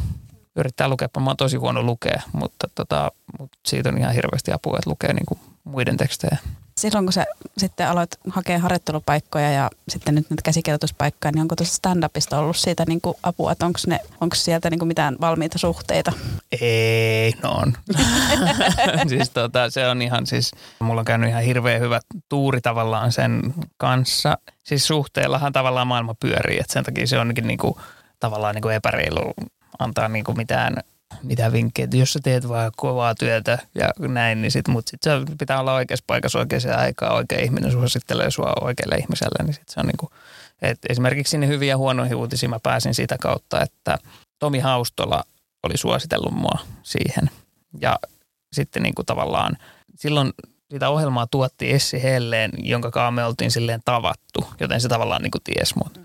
[0.56, 1.08] yrittää lukea.
[1.19, 5.13] Mä oon tosi huono lukea, mutta, tota, mutta siitä on ihan hirveästi apua, että lukee
[5.13, 6.38] niin kuin muiden tekstejä.
[6.82, 7.26] Silloin kun sä
[7.58, 12.84] sitten aloit hakea harjoittelupaikkoja ja sitten nyt näitä käsikirjoituspaikkoja, niin onko tuossa stand-upista ollut siitä
[12.88, 16.13] niin kuin apua, että onko, ne, onko sieltä niin kuin mitään valmiita suhteita?
[16.62, 17.74] Ei, no on.
[19.10, 23.54] siis tota, se on ihan siis, mulla on käynyt ihan hirveän hyvä tuuri tavallaan sen
[23.78, 24.38] kanssa.
[24.63, 27.74] Siis suhteellahan tavallaan maailma pyörii, että sen takia se on niin kuin,
[28.20, 29.34] tavallaan niin kuin epäreilu
[29.80, 30.78] antaa niin kuin mitään,
[31.24, 31.84] mitään vinkkejä.
[31.84, 35.60] Että jos sä teet vaan kovaa työtä ja näin, niin sit, mutta sit se pitää
[35.60, 37.15] olla oikeassa paikassa oikeaan aikaan.
[37.15, 40.10] Oikea ihminen suosittelee sua oikealle ihmiselle, niin sit se on niin kuin,
[40.62, 43.97] että esimerkiksi sinne hyviä ja huonoihin uutisiin mä pääsin sitä kautta, että
[44.39, 45.24] Tomi Haustola
[45.63, 47.30] oli suositellut mua siihen.
[47.82, 48.00] Ja
[48.54, 49.58] sitten niin kuin tavallaan
[49.95, 50.34] silloin
[50.71, 55.32] sitä ohjelmaa tuotti Essi Helleen, jonka kanssa me oltiin silleen tavattu, joten se tavallaan niin
[55.32, 56.00] kuin ties mut.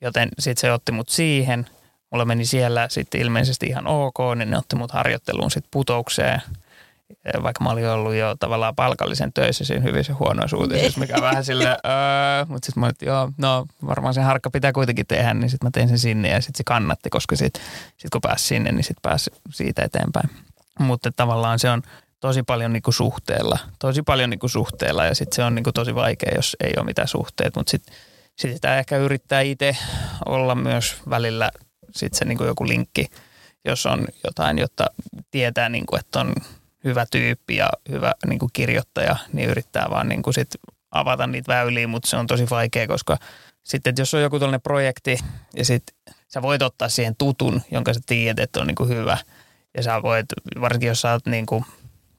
[0.00, 1.66] Joten sitten se otti mut siihen–
[2.10, 6.42] mulla meni siellä sitten ilmeisesti ihan ok, niin ne otti mut harjoitteluun sitten putoukseen,
[7.42, 11.68] vaikka mä olin ollut jo tavallaan palkallisen töissä siinä hyvissä huonoissa uutisissa, mikä vähän sille,
[11.68, 15.66] öö, mutta sitten mä olin, joo, no varmaan se harkka pitää kuitenkin tehdä, niin sitten
[15.66, 17.62] mä tein sen sinne ja sitten se kannatti, koska sitten
[17.96, 20.30] sit kun pääsi sinne, niin sitten pääsi siitä eteenpäin.
[20.78, 21.82] Mutta tavallaan se on
[22.20, 26.32] tosi paljon niinku suhteella, tosi paljon niinku suhteella ja sitten se on niinku tosi vaikea,
[26.34, 27.94] jos ei ole mitään suhteet, mutta sitten
[28.36, 29.76] sit sitä ehkä yrittää itse
[30.26, 31.50] olla myös välillä
[31.94, 33.06] sitten se niin kuin joku linkki,
[33.64, 34.86] jos on jotain, jotta
[35.30, 36.34] tietää, niin kuin, että on
[36.84, 40.50] hyvä tyyppi ja hyvä niin kuin kirjoittaja, niin yrittää vaan niin kuin sit
[40.90, 43.18] avata niitä väyliä, mutta se on tosi vaikea, koska
[43.62, 45.18] sitten jos on joku tällainen projekti
[45.56, 49.18] ja sitten sä voit ottaa siihen tutun, jonka sä tiedät, että on niin kuin hyvä
[49.76, 50.26] ja sä voit,
[50.60, 51.64] varsinkin jos sä oot niin kuin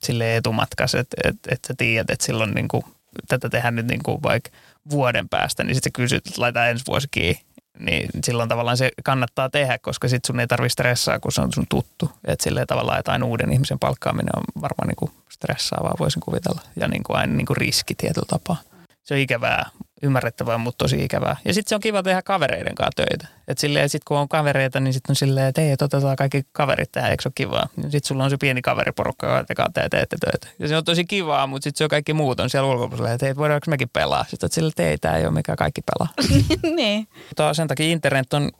[0.03, 2.83] sille etumatkas, että, että, että sä tiedät, että silloin niin kuin,
[3.27, 4.49] tätä tehdään nyt niin kuin vaikka
[4.89, 8.91] vuoden päästä, niin sitten sä kysyt, että laita ensi vuosi kiinni niin silloin tavallaan se
[9.03, 12.11] kannattaa tehdä, koska sitten sun ei tarvitse stressaa, kun se on sun tuttu.
[12.27, 16.61] Että silleen tavallaan jotain uuden ihmisen palkkaaminen on varmaan niin kuin stressaavaa, voisin kuvitella.
[16.75, 18.57] Ja niin kuin aina niin kuin riski tietyllä tapaa.
[19.03, 19.69] Se on ikävää,
[20.03, 21.35] ymmärrettävää, mutta tosi ikävää.
[21.45, 23.27] Ja sitten se on kiva tehdä kavereiden kanssa töitä.
[23.47, 26.91] Että silleen, sit kun on kavereita, niin sitten on silleen, että hei, otetaan kaikki kaverit
[26.91, 27.69] tähän, eikö se ole kivaa?
[27.81, 30.47] Sitten sulla on se pieni kaveriporukka, joka te kanssa teette töitä.
[30.59, 33.25] Ja se on tosi kivaa, mutta sitten se on kaikki muut on siellä ulkopuolella, että
[33.25, 34.25] hei, voidaanko mekin pelaa?
[34.29, 36.13] Sitten että sille, ei, tämä ei ole mikä kaikki pelaa.
[36.75, 37.07] niin.
[37.29, 38.51] Mutta sen takia internet on,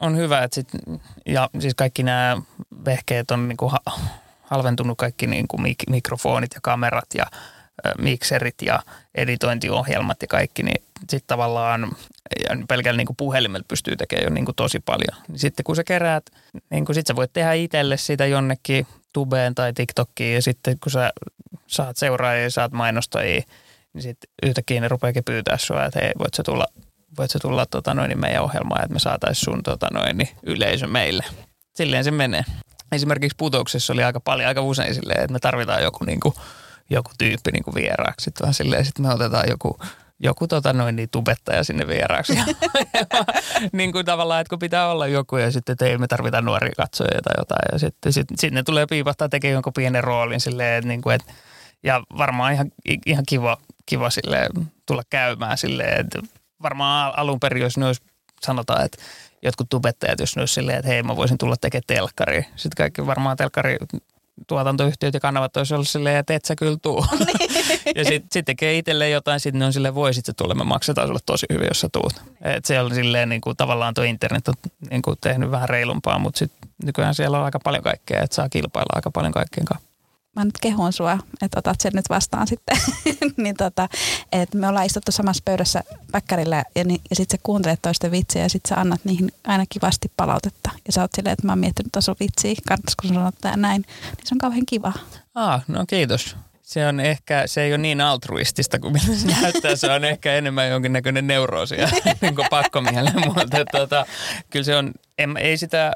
[0.00, 0.68] on hyvä, että sit,
[1.26, 2.36] ja siis kaikki nämä
[2.84, 3.72] vehkeet on niinku
[4.42, 7.26] halventunut kaikki niinku mik- mikrofonit ja kamerat ja
[7.98, 8.82] mikserit ja
[9.14, 11.92] editointiohjelmat ja kaikki, niin sitten tavallaan
[12.48, 15.22] ja pelkällä niin puhelimella pystyy tekemään jo niin kuin tosi paljon.
[15.28, 16.30] Niin sitten kun sä keräät,
[16.70, 20.92] niin kuin sit sä voit tehdä itselle sitä jonnekin tubeen tai TikTokiin ja sitten kun
[20.92, 21.12] sä
[21.66, 23.42] saat seuraajia ja saat mainostajia,
[23.92, 26.66] niin sitten yhtäkkiä ne rupeakin pyytää sua, että hei, voit sä tulla,
[27.18, 31.24] voit sä tulla tota noin, meidän ohjelmaan, että me saataisiin sun tota noin, yleisö meille.
[31.74, 32.44] Silleen se menee.
[32.92, 36.34] Esimerkiksi putouksessa oli aika paljon, aika usein silleen, että me tarvitaan joku niin kuin
[36.90, 38.24] joku tyyppi niin kuin vieraaksi.
[38.24, 39.78] Sitten vaan silleen, sitten me otetaan joku,
[40.20, 42.32] joku tota noin niin tubettaja sinne vieraaksi.
[43.72, 46.72] niin kuin tavallaan, että kun pitää olla joku ja sitten, että ei me tarvita nuoria
[46.76, 47.68] katsojia tai jotain.
[47.72, 51.32] Ja sitten sit, sinne tulee piipahtaa tekemään jonkun pienen roolin silleen, että, niin kuin, että
[51.82, 52.70] ja varmaan ihan,
[53.06, 54.50] ihan kiva, kiva silleen,
[54.86, 56.18] tulla käymään silleen, että
[56.62, 58.02] varmaan alun perin, jos ne olisi,
[58.42, 59.02] sanotaan, että
[59.42, 62.42] jotkut tubettajat, jos ne olisi silleen, että hei mä voisin tulla tekemään telkkari.
[62.56, 63.76] Sitten kaikki varmaan telkkari
[64.46, 67.06] tuotantoyhtiöt ja kanavat olisi ollut silleen, että et sä kyllä tuu.
[67.96, 71.08] ja sitten sit tekee itselleen jotain, sitten ne on silleen, voi sitten tulla, me maksetaan
[71.08, 72.22] sulle tosi hyvin, jos sä tuut.
[72.42, 74.54] Et se on silleen, niin kuin, tavallaan tuo internet on
[74.90, 78.48] niin kuin, tehnyt vähän reilumpaa, mutta sitten nykyään siellä on aika paljon kaikkea, että saa
[78.48, 79.87] kilpailla aika paljon kaikkeen kanssa
[80.38, 82.76] mä nyt kehun sua, että otat sen nyt vastaan sitten.
[83.36, 83.88] niin tota,
[84.32, 88.44] että me ollaan istuttu samassa pöydässä päkkärillä ja, ni, ja sitten sä kuuntelet toisten vitsejä
[88.44, 90.70] ja sitten sä annat niihin aina kivasti palautetta.
[90.86, 93.84] Ja sä oot silleen, että mä oon miettinyt taso vitsiä, kannattaisiko sanoa tää näin.
[94.02, 94.92] Niin se on kauhean kiva.
[95.34, 96.36] Ah, no kiitos.
[96.62, 99.76] Se on ehkä, se ei ole niin altruistista kuin mitä se näyttää.
[99.76, 101.88] Se on ehkä enemmän jonkinnäköinen neuroosi ja
[102.20, 103.12] niin pakkomielle.
[103.26, 104.06] Mutta tota,
[104.50, 105.92] kyllä se on, en, ei sitä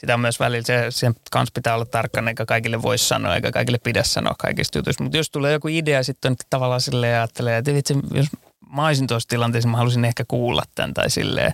[0.00, 3.52] sitä on myös välillä, se, sen kanssa pitää olla tarkkana, eikä kaikille voi sanoa, eikä
[3.52, 5.02] kaikille pidä sanoa kaikista jutuista.
[5.02, 8.26] Mutta jos tulee joku idea, sitten tavallaan silleen ajattelee, että vitsi, jos
[8.72, 11.52] mä olisin tuossa tilanteessa, mä haluaisin ehkä kuulla tämän tai silleen,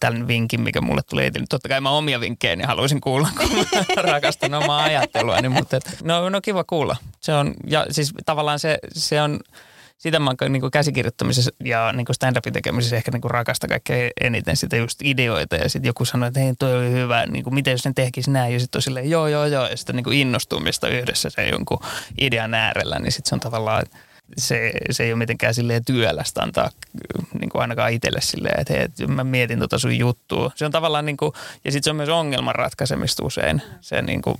[0.00, 1.44] tämän vinkin, mikä mulle tulee eteen.
[1.48, 3.66] Totta kai mä omia vinkkejä niin haluaisin kuulla, kun
[4.12, 5.40] rakastan omaa ajattelua.
[5.40, 6.96] Niin, mutta et, no, no kiva kuulla.
[7.20, 9.40] Se on, ja siis tavallaan se, se on,
[9.96, 14.76] sitä mä niin kuin käsikirjoittamisessa ja niin stand-upin tekemisessä ehkä niin rakasta kaikkein eniten sitä
[14.76, 15.56] just ideoita.
[15.56, 18.30] Ja sitten joku sanoi, että hei toi oli hyvä, niin kuin, miten jos ne tehkisi
[18.30, 18.52] näin.
[18.52, 19.66] Ja sitten on silleen joo joo joo.
[19.66, 21.78] Ja sitten niin innostumista yhdessä sen jonkun
[22.20, 23.86] idean äärellä, niin sitten se on tavallaan,
[24.36, 26.70] se, se ei ole mitenkään silleen työlästä antaa
[27.40, 30.50] niin kuin ainakaan itselle silleen, että hei, mä mietin tota sun juttua.
[30.54, 31.32] Se on tavallaan niin kuin,
[31.64, 34.36] ja sitten se on myös ongelman ratkaisemista usein, se niin kuin,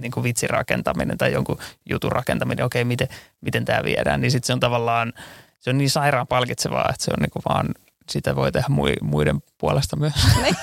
[0.00, 1.58] niin kuin vitsin rakentaminen tai jonkun
[1.90, 3.08] jutun rakentaminen, okei, miten,
[3.40, 5.12] miten tämä viedään, niin sitten se on tavallaan,
[5.60, 7.66] se on niin sairaan palkitsevaa, että se on niin kuin vaan
[8.10, 8.66] sitä voi tehdä
[9.02, 10.14] muiden puolesta myös.
[10.42, 10.56] Niin.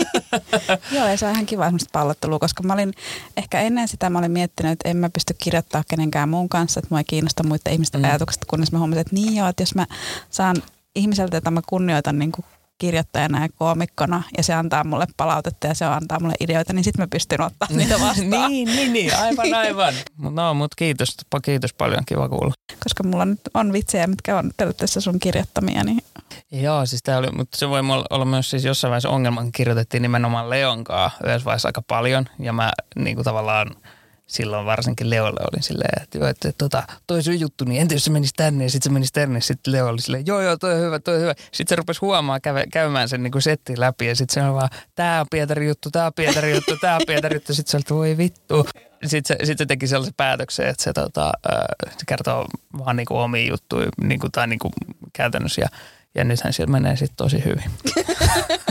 [0.92, 2.94] Joo, ja se on ihan kiva semmoista pallottelua, koska mä olin
[3.38, 6.88] ehkä ennen sitä mä olin miettinyt, että en mä pysty kirjoittamaan kenenkään muun kanssa, että
[6.90, 8.06] mua ei kiinnosta muiden ihmisten mm.
[8.06, 9.86] ajatukset, kunnes mä huomasin, että niin joo, että jos mä
[10.30, 10.56] saan
[10.96, 12.46] ihmiseltä, jota mä kunnioitan niin kuin
[12.78, 17.04] kirjoittajana ja koomikkona ja se antaa mulle palautetta ja se antaa mulle ideoita, niin sitten
[17.04, 18.52] mä pystyn ottaa niitä vastaan.
[18.52, 19.94] niin, niin, niin, aivan, aivan.
[20.18, 22.54] no, mutta kiitos, kiitos paljon, kiva kuulla.
[22.84, 26.04] Koska mulla nyt on vitsejä, mitkä on periaatteessa sun kirjoittamia, niin
[26.52, 30.50] Joo, siis tämä oli, mutta se voi olla myös siis jossain vaiheessa ongelman, kirjoitettiin nimenomaan
[30.50, 33.76] Leonkaa yhdessä vaiheessa aika paljon ja mä niin kuin tavallaan–
[34.28, 38.06] silloin varsinkin Leolle olin silleen, että, joo, että tota, toi sun juttu, niin entä jos
[38.06, 39.42] se menisi tänne ja sitten se menisi tänne.
[39.42, 41.34] Sitten Leo oli silleen, joo joo, toi on hyvä, toi on hyvä.
[41.52, 44.56] Sitten se rupesi huomaa käve, käymään sen niin kuin settiin läpi ja sitten se on
[44.56, 47.54] vaan, tää on Pietari juttu, tää on Pietari juttu, tää on Pietari juttu.
[47.54, 48.68] Sitten se oli, voi vittu.
[49.06, 51.32] Sitten se, sit se teki sellaisen päätöksen, että se, tota,
[51.90, 52.46] se kertoo
[52.78, 54.74] vaan niin kuin juttuja niin kuin, tai niin kuin
[55.14, 55.68] käytännössä ja,
[56.16, 57.72] ja nythän siellä menee sitten tosi hyvin.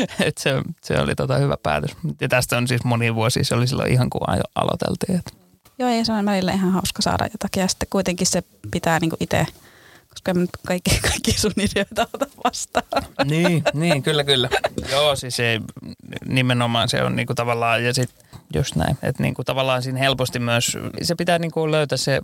[0.26, 1.90] Et se, se oli tota hyvä päätös.
[2.20, 4.20] Ja tästä on siis moni vuosi, se oli silloin ihan kun
[4.54, 5.18] aloiteltiin.
[5.18, 5.42] Et.
[5.78, 7.60] Joo, ja se on välillä ihan hauska saada jotakin.
[7.60, 9.46] Ja sitten kuitenkin se pitää niinku itse,
[10.08, 13.02] koska en nyt kaikki, kaikki sun ideoita ota vastaan.
[13.24, 14.48] Niin, niin, kyllä, kyllä.
[14.90, 15.60] Joo, siis se,
[16.26, 20.78] nimenomaan se on niinku tavallaan, ja sitten just näin, että niinku tavallaan siinä helposti myös,
[21.02, 22.20] se pitää niinku löytää se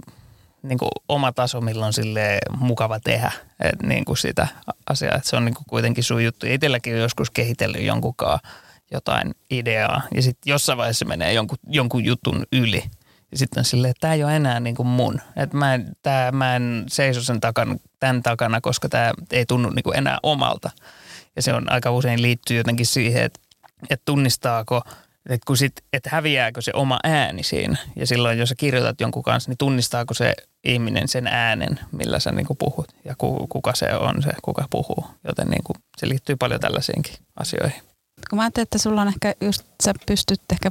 [0.62, 4.49] niin kuin oma taso, milloin sille mukava tehdä et niin kuin sitä
[4.90, 5.16] asiaa.
[5.16, 6.47] Että se on niin kuin kuitenkin sun juttu.
[6.47, 8.38] Itselläkin on joskus kehitellyt jonkunkaan
[8.90, 12.85] jotain ideaa ja sitten jossain vaiheessa menee jonkun, jonkun jutun yli.
[13.31, 15.21] Ja sitten on silleen, että tämä ei ole enää niin kuin mun.
[15.37, 19.71] Että mä en, tää, mä en seiso sen takana, tämän takana, koska tämä ei tunnu
[19.71, 20.71] niin kuin enää omalta.
[21.37, 23.40] Ja se on aika usein liittyy jotenkin siihen, että,
[23.90, 24.83] että tunnistaako–
[25.29, 27.77] että kun sit, että häviääkö se oma ääni siinä.
[27.97, 32.33] Ja silloin, jos sä kirjoitat jonkun kanssa, niin tunnistaako se ihminen sen äänen, millä sä
[32.33, 32.88] niinku puhut.
[33.05, 35.07] Ja ku, kuka se on se, kuka puhuu.
[35.25, 37.83] Joten niinku, se liittyy paljon tällaisiinkin asioihin.
[38.31, 40.71] Kun mä ajattelin, että sulla on ehkä just, sä pystyt ehkä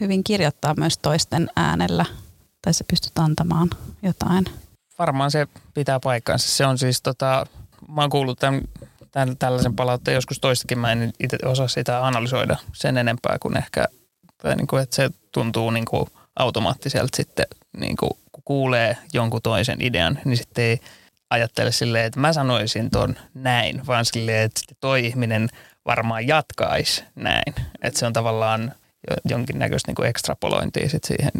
[0.00, 2.04] hyvin kirjoittamaan myös toisten äänellä.
[2.62, 3.70] Tai sä pystyt antamaan
[4.02, 4.44] jotain.
[4.98, 6.48] Varmaan se pitää paikkaansa.
[6.48, 7.46] Se on siis tota,
[7.88, 8.60] mä oon kuullut tämän
[9.38, 10.78] tällaisen palautteen joskus toistakin.
[10.78, 13.84] Mä en itse osaa sitä analysoida sen enempää kuin ehkä,
[14.38, 17.46] tai niin kuin, että se tuntuu niin kuin automaattiselta sitten,
[17.76, 20.80] niin kuin, kun kuulee jonkun toisen idean, niin sitten ei
[21.30, 25.48] ajattele silleen, että mä sanoisin ton näin, vaan silleen, että toi ihminen
[25.86, 27.54] varmaan jatkaisi näin.
[27.82, 28.72] Että se on tavallaan
[29.24, 31.30] jonkinnäköistä niin kuin ekstrapolointia sitten siihen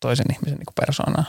[0.00, 1.26] toisen ihmisen niin kuin persoonaan.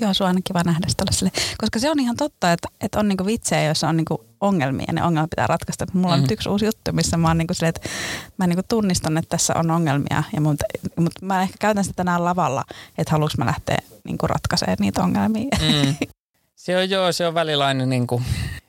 [0.00, 1.30] Joo, se on aina kiva nähdä sille.
[1.58, 4.92] Koska se on ihan totta, että, että on niinku vitsejä, joissa on niinku ongelmia ja
[4.92, 5.86] ne ongelmat pitää ratkaista.
[5.92, 6.22] Mulla on mm.
[6.22, 7.88] nyt yksi uusi juttu, missä mä, oon niinku sille, että
[8.36, 10.22] mä niinku tunnistan, että tässä on ongelmia.
[10.32, 10.56] Ja mun,
[10.96, 12.64] mutta mä ehkä käytän sitä tänään lavalla,
[12.98, 15.48] että haluanko mä lähteä niinku ratkaisemaan niitä ongelmia.
[15.60, 15.94] Mm.
[16.60, 18.24] Se on joo, se on välillä aina niin kuin,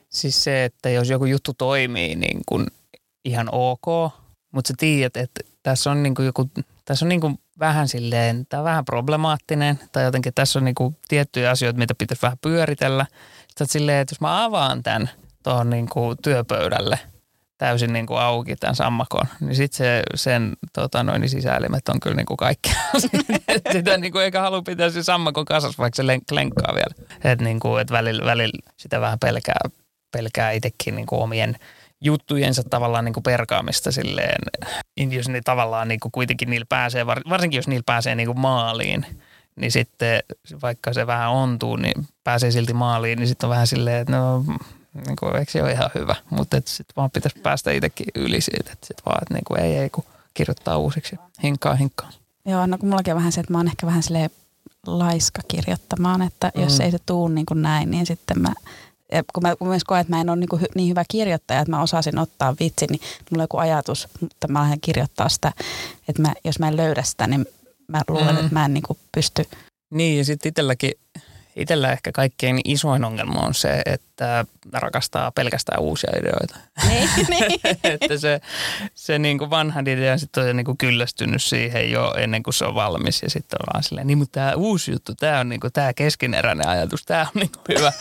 [0.09, 2.67] siis se, että jos joku juttu toimii niin kuin
[3.25, 4.13] ihan ok,
[4.51, 6.49] mutta sä tiedät, että tässä on niin kuin joku,
[6.85, 10.75] tässä on niin kuin vähän silleen, tämä on vähän problemaattinen, tai jotenkin tässä on niin
[10.75, 13.05] kuin tiettyjä asioita, mitä pitäisi vähän pyöritellä.
[13.47, 15.09] Sitten silleen, että jos mä avaan tämän
[15.43, 16.99] tuohon niin kuin työpöydälle
[17.57, 22.15] täysin niin kuin auki tämän sammakon, niin sitten se, sen tota noin, sisäelimet on kyllä
[22.15, 22.71] niin kuin kaikki.
[23.73, 27.07] sitä niin kuin eikä halua pitää se sammakon kasassa, vaikka se lenkkaa vielä.
[27.23, 29.59] Että niin kuin, et välillä, välillä sitä vähän pelkää,
[30.11, 31.55] pelkää itsekin niin kuin omien
[32.01, 34.41] juttujensa tavallaan niin kuin perkaamista silleen,
[34.97, 39.05] jos ne tavallaan niin kuin kuitenkin niillä pääsee, varsinkin jos niillä pääsee niin kuin maaliin,
[39.55, 40.23] niin sitten
[40.61, 44.43] vaikka se vähän ontuu, niin pääsee silti maaliin, niin sitten on vähän silleen, että no
[45.07, 48.71] niin kuin, eikö se ole ihan hyvä, mutta sitten vaan pitäisi päästä itsekin yli siitä,
[48.71, 52.09] että sitten vaan, että niin kuin, ei, ei, kun kirjoittaa uusiksi, hinkkaa, hinkkaa.
[52.45, 54.29] Joo, no kun mullakin on vähän se, että mä oon ehkä vähän silleen
[54.87, 56.85] laiska kirjoittamaan, että jos mm.
[56.85, 58.53] ei se tuu niin kuin näin, niin sitten mä
[59.11, 61.81] ja kun mä myös koen, että mä en ole niin, niin hyvä kirjoittaja, että mä
[61.81, 65.51] osasin ottaa vitsin, niin mulla on joku ajatus, mutta mä lähden kirjoittaa sitä,
[66.07, 67.45] että mä, jos mä en löydä sitä, niin
[67.87, 68.41] mä luulen, mm.
[68.41, 69.45] että mä en niin kuin pysty.
[69.89, 70.91] Niin ja sitten itselläkin
[71.55, 76.57] Itellä ehkä kaikkein isoin ongelma on se, että rakastaa pelkästään uusia ideoita.
[76.87, 77.59] Niin, niin.
[77.83, 78.41] että se,
[78.95, 82.65] se niin kuin vanha idea sitten on niin kuin kyllästynyt siihen jo ennen kuin se
[82.65, 83.23] on valmis.
[83.23, 85.93] Ja sitten on vaan silleen, niin mutta tämä uusi juttu, tämä on niin kuin, tämä
[85.93, 87.91] keskineräinen ajatus, tämä on niin kuin hyvä.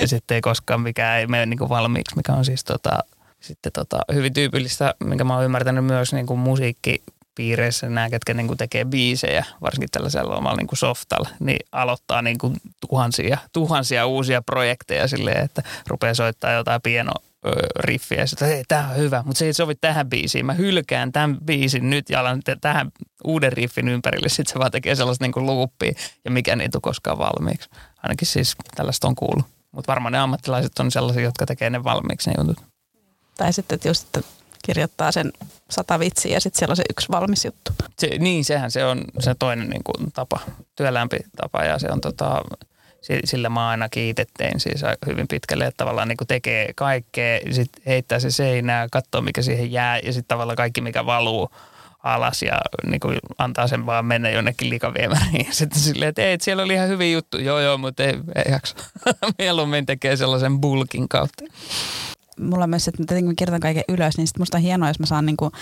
[0.00, 2.98] ja sitten ei koskaan mikään ei mene niin kuin valmiiksi, mikä on siis tota,
[3.40, 7.02] sitten tota, hyvin tyypillistä, minkä mä oon ymmärtänyt myös niin kuin musiikki
[7.38, 12.22] piireissä nämä, ketkä niin kuin tekee biisejä, varsinkin tällaisella omalla niin kuin softalla, niin aloittaa
[12.22, 12.56] niin kuin
[12.88, 17.12] tuhansia, tuhansia uusia projekteja silleen, että rupeaa soittaa jotain pieno
[17.78, 20.46] riffiä ja sitten, että tämä on hyvä, mutta se ei sovi tähän biisiin.
[20.46, 22.90] Mä hylkään tämän biisin nyt ja alan tähän
[23.24, 24.28] uuden riffin ympärille.
[24.28, 25.92] Sitten se vaan tekee sellaista niin loopia
[26.24, 27.70] ja mikä ei tule koskaan valmiiksi.
[28.02, 29.46] Ainakin siis tällaista on kuullut.
[29.72, 32.64] Mutta varmaan ne ammattilaiset on sellaisia, jotka tekee ne valmiiksi ne jutut.
[33.36, 35.32] Tai sitten, että just että kirjoittaa sen
[35.70, 37.72] sata vitsiä ja sitten siellä on se yksi valmis juttu.
[37.98, 40.40] Se, niin, sehän se on se toinen niin kuin, tapa,
[40.76, 42.42] työlämpi tapa ja se on tota,
[43.24, 48.18] sillä mä aina kiitettein siis hyvin pitkälle, että tavallaan niin kuin tekee kaikkea, sitten heittää
[48.18, 51.50] se seinää, katsoo mikä siihen jää ja sitten tavallaan kaikki mikä valuu
[52.02, 55.46] alas ja niin kuin antaa sen vaan mennä jonnekin likaviemäriin.
[55.48, 57.38] Ja sitten silleen, että ei, siellä oli ihan hyvin juttu.
[57.38, 58.76] Joo, joo, mutta ei, ei jaksa.
[59.38, 61.44] Mieluummin tekee sellaisen bulkin kautta
[62.38, 65.00] mulla on myös, että tietenkin mä kirjoitan kaiken ylös, niin sitten musta on hienoa, jos
[65.00, 65.52] mä saan niinku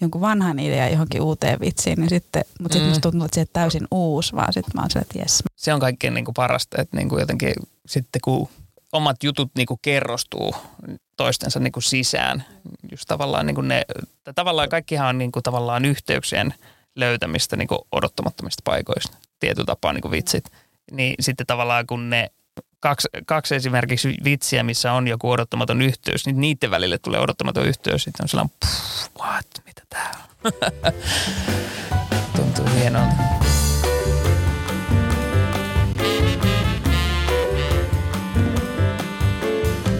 [0.00, 2.88] jonkun vanhan idean johonkin uuteen vitsiin, niin sitten, mutta sitten mm.
[2.88, 5.42] musta tuntuu, että se on täysin uusi, vaan sitten mä oon sille, että jes.
[5.56, 7.54] Se on kaikkein niinku parasta, että niinku jotenkin
[7.86, 8.48] sitten kun
[8.92, 10.54] omat jutut niinku kerrostuu
[11.16, 12.44] toistensa niinku sisään,
[12.90, 13.82] just tavallaan niinku ne,
[14.34, 16.54] tavallaan kaikkihan on niinku tavallaan yhteyksien
[16.96, 20.44] löytämistä niinku odottamattomista paikoista, tietyllä tapaa niinku vitsit.
[20.92, 22.30] Niin sitten tavallaan kun ne
[22.80, 28.02] kaksi, kaksi esimerkiksi vitsiä, missä on joku odottamaton yhteys, niin niiden välille tulee odottamaton yhteys.
[28.04, 30.52] Sitten on sellainen, pff, what, mitä tää on?
[32.36, 33.16] Tuntuu hienolta.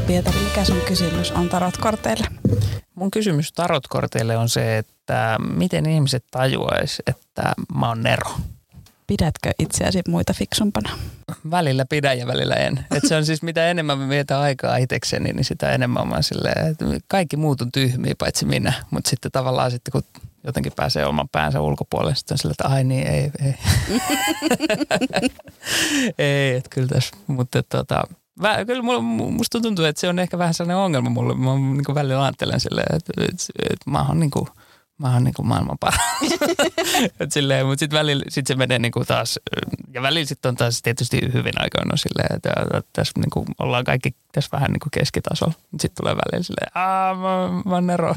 [0.06, 2.26] Pietari, mikä sun kysymys on tarotkorteille?
[2.94, 8.30] Mun kysymys tarotkorteille on se, että miten ihmiset tajuaisi, että mä oon Nero?
[9.06, 10.90] Pidätkö itseäsi muita fiksumpana?
[11.50, 12.84] Välillä pidän ja välillä en.
[12.96, 16.70] Et se on siis mitä enemmän mä vietän aikaa itsekseni, niin sitä enemmän mä silleen,
[16.70, 18.72] että kaikki muut on tyhmiä paitsi minä.
[18.90, 20.02] Mutta sitten tavallaan sitten kun
[20.44, 23.54] jotenkin pääsee oman päänsä ulkopuolelle, sitten on silleen, että ai niin, ei, ei.
[26.18, 28.04] ei, että kyllä tässä, mutta tota,
[28.42, 31.34] Vä, kyllä mulla, musta tuntuu, että se on ehkä vähän sellainen ongelma mulle.
[31.34, 34.46] Mä niin välillä ajattelen silleen, että, että, että mä oon niin kuin–
[34.98, 36.00] mä oon niinku maailman paras.
[37.34, 39.40] silleen, mutta sitten välillä sit se menee niinku taas,
[39.94, 44.16] ja välillä sitten on taas tietysti hyvin aikoina silleen, että, että tässä niinku ollaan kaikki
[44.32, 45.54] tässä vähän niinku keskitasolla.
[45.80, 48.14] Sitten tulee välillä silleen, aah mä, mä oon Nero.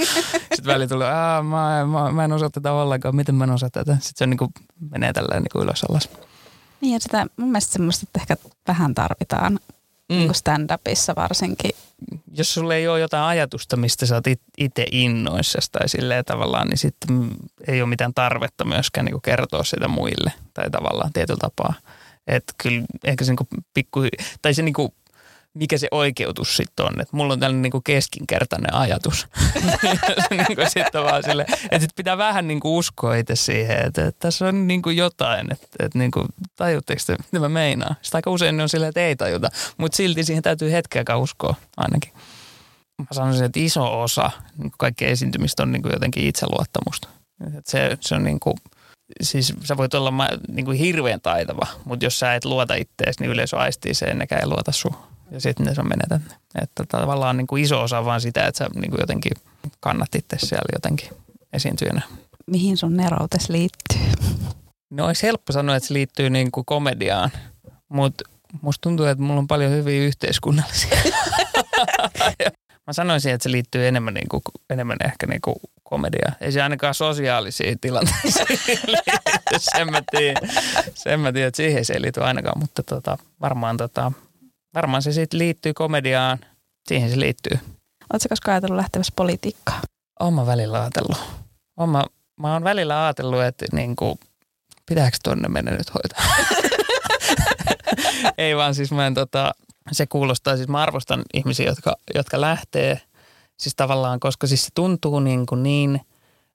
[0.54, 3.70] sitten välillä tulee, aah mä, mä, mä, en osaa tätä ollenkaan, miten mä en osaa
[3.70, 3.92] tätä.
[3.92, 4.48] Sitten se niinku
[4.90, 6.08] menee tälleen niinku ylös alas.
[6.80, 9.58] Niin ja sitä mun mielestä semmoista että ehkä vähän tarvitaan
[10.12, 10.18] mm.
[10.18, 11.70] niin stand-upissa varsinkin.
[12.34, 14.24] Jos sulla ei ole jotain ajatusta, mistä sä oot
[14.58, 17.30] itse innoissasi tai silleen tavallaan, niin sitten
[17.66, 21.74] ei ole mitään tarvetta myöskään niin kertoa sitä muille tai tavallaan tietyllä tapaa.
[22.26, 24.00] Että kyllä ehkä se niin pikku,
[24.42, 24.74] tai se niin
[25.54, 27.00] mikä se oikeutus sitten on.
[27.00, 29.26] Että mulla on tällainen niinku keskinkertainen ajatus.
[30.48, 34.48] niinku sitten vaan sille, että sit pitää vähän niinku uskoa itse siihen, että, että tässä
[34.48, 36.26] on niinku jotain, että, että niinku,
[36.56, 37.96] tajutteko te, mitä mä meinaan.
[38.02, 42.12] Sitä aika usein on silleen, että ei tajuta, mutta silti siihen täytyy hetkeäkään uskoa ainakin.
[42.98, 47.08] Mä sanoisin, että iso osa niin kaikkea esiintymistä on niinku jotenkin itseluottamusta.
[47.58, 48.54] Et se, se on niinku,
[49.22, 50.12] siis sä voit olla
[50.48, 54.38] niin kuin hirveän taitava, mutta jos sä et luota ittees, niin yleisö aistii sen, nekä
[54.38, 54.96] ei luota sun.
[55.32, 56.22] Ja sitten ne sä menetät.
[56.62, 59.32] Että tavallaan niin kuin iso osa vaan sitä, että sä niin kuin jotenkin
[59.80, 61.08] kannat itse siellä jotenkin
[61.52, 62.02] esiintyjänä.
[62.46, 64.32] Mihin sun neroutes liittyy?
[64.90, 67.30] No olisi helppo sanoa, että se liittyy niin kuin komediaan,
[67.88, 68.24] mutta
[68.62, 70.96] musta tuntuu, että mulla on paljon hyviä yhteiskunnallisia.
[72.86, 76.36] Mä sanoisin, että se liittyy enemmän, niin kuin, enemmän ehkä niin kuin komediaan.
[76.40, 78.46] Ei se ainakaan sosiaalisiin tilanteisiin
[78.86, 79.12] liity.
[79.76, 80.50] Sen mä tiedän,
[80.94, 84.12] sen mä tiedän että siihen se ei liity ainakaan, mutta tota, varmaan, tota,
[84.74, 86.38] varmaan se sitten liittyy komediaan.
[86.88, 87.58] Siihen se liittyy.
[88.12, 89.80] Oletko koskaan ajatellut lähtevässä politiikkaan?
[90.20, 91.18] Oon mä välillä ajatellut.
[91.76, 92.04] Oon mä,
[92.40, 94.18] mä oon välillä ajatellut, että niin kuin,
[94.86, 96.24] pitääkö tonne mennä nyt hoitaa.
[98.38, 99.52] Ei vaan siis mä en tota,
[99.92, 103.00] se kuulostaa, siis mä arvostan ihmisiä, jotka, jotka lähtee,
[103.58, 106.00] siis tavallaan, koska siis se tuntuu niin, kuin niin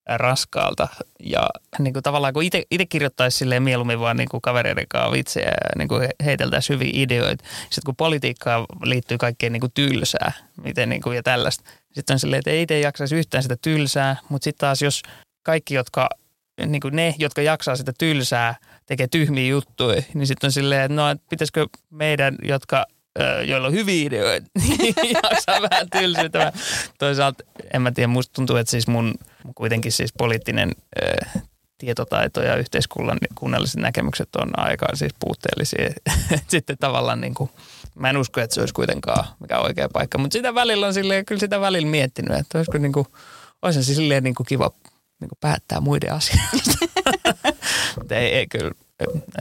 [0.10, 0.88] raskaalta
[1.24, 1.50] ja
[1.80, 5.70] niin kuin tavallaan kun itse kirjoittaisi silleen mieluummin vaan niin kuin kavereiden kanssa vitsejä ja
[5.78, 7.46] niin kuin heiteltäisiin hyviä ideoita.
[7.62, 10.32] Sitten kun politiikkaan liittyy kaikkeen niin kuin tylsää
[10.64, 14.16] miten niin kuin, ja tällaista, sitten on silleen, että ei itse jaksaisi yhtään sitä tylsää,
[14.30, 15.02] mutta sitten taas jos
[15.44, 16.10] kaikki, jotka
[16.66, 18.56] niin kuin ne, jotka jaksaa sitä tylsää,
[18.86, 22.86] tekee tyhmiä juttuja, niin sitten on silleen, että no, pitäisikö meidän, jotka
[23.46, 24.48] joilla on hyviä ideoita,
[25.24, 26.54] jaksaa vähän tylsytä.
[27.00, 27.44] Toisaalta,
[27.74, 29.16] en mä tiedä, musta tuntuu, että siis mun
[29.56, 30.72] kuitenkin siis poliittinen
[31.04, 31.44] äh,
[31.78, 35.90] tietotaito ja yhteiskunnalliset näkemykset on aika siis puutteellisia.
[36.48, 37.50] Sitten tavallaan niin kuin,
[37.96, 41.26] mä en usko, että se olisi kuitenkaan mikä oikea paikka, mutta sitä välillä on silleen,
[41.26, 43.08] kyllä sitä välillä miettinyt, että olisiko niin kuin,
[43.62, 44.72] olisi se silleen niin kuin kiva
[45.22, 46.72] niin kuin päättää muiden asioista.
[48.16, 48.72] ei, ei kyllä,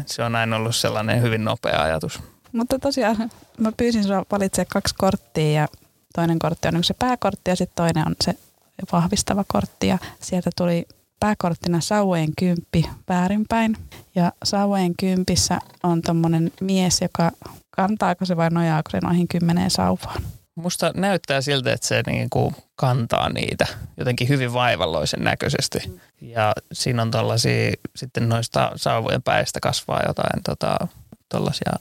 [0.07, 2.21] se on aina ollut sellainen hyvin nopea ajatus.
[2.57, 5.69] Mutta tosiaan mä pyysin sinua valitsemaan kaksi korttia ja
[6.15, 8.35] toinen kortti on se pääkortti ja sitten toinen on se
[8.93, 9.87] vahvistava kortti.
[9.87, 10.87] Ja sieltä tuli
[11.21, 13.77] pääkorttina sauvojen kymppi väärinpäin.
[14.15, 17.31] Ja sauvojen kympissä on tommonen mies, joka
[17.71, 20.23] kantaako se vai nojaako se noihin kymmeneen sauvaan?
[20.55, 26.01] Musta näyttää siltä, että se niinku kantaa niitä jotenkin hyvin vaivalloisen näköisesti.
[26.21, 30.89] Ja siinä on tällaisia, sitten noista sauvojen päistä kasvaa jotain tota,
[31.29, 31.73] tollaisia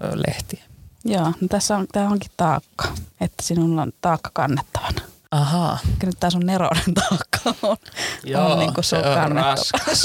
[0.00, 0.62] lehtiä.
[1.04, 2.84] Joo, no tässä on, tämä onkin taakka,
[3.20, 5.00] että sinulla on taakka kannettavana.
[5.30, 5.78] Ahaa.
[5.98, 7.76] Kyllä tämä sun nerouden taakka on,
[8.24, 10.02] Joo, on niin kuin se on raskas.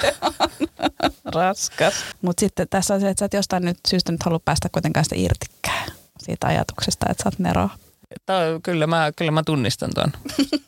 [0.00, 0.14] se
[1.24, 1.94] on raskas.
[2.22, 5.04] Mutta sitten tässä on se, että sä et jostain nyt syystä nyt halua päästä kuitenkaan
[5.04, 7.68] sitä irtikään siitä ajatuksesta, että sä oot nero.
[8.26, 10.12] Tämä, kyllä, mä, kyllä mä tunnistan tuon.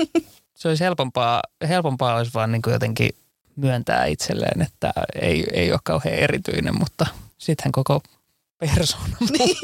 [0.59, 3.11] se olisi helpompaa, helpompaa olisi vaan niin kuin jotenkin
[3.57, 7.07] myöntää itselleen, että ei, ei ole kauhean erityinen, mutta
[7.39, 8.03] sittenhän koko
[8.59, 9.57] persoona niin.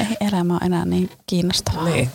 [0.00, 1.84] Ei elämä ole enää niin kiinnostavaa.
[1.84, 2.10] Niin.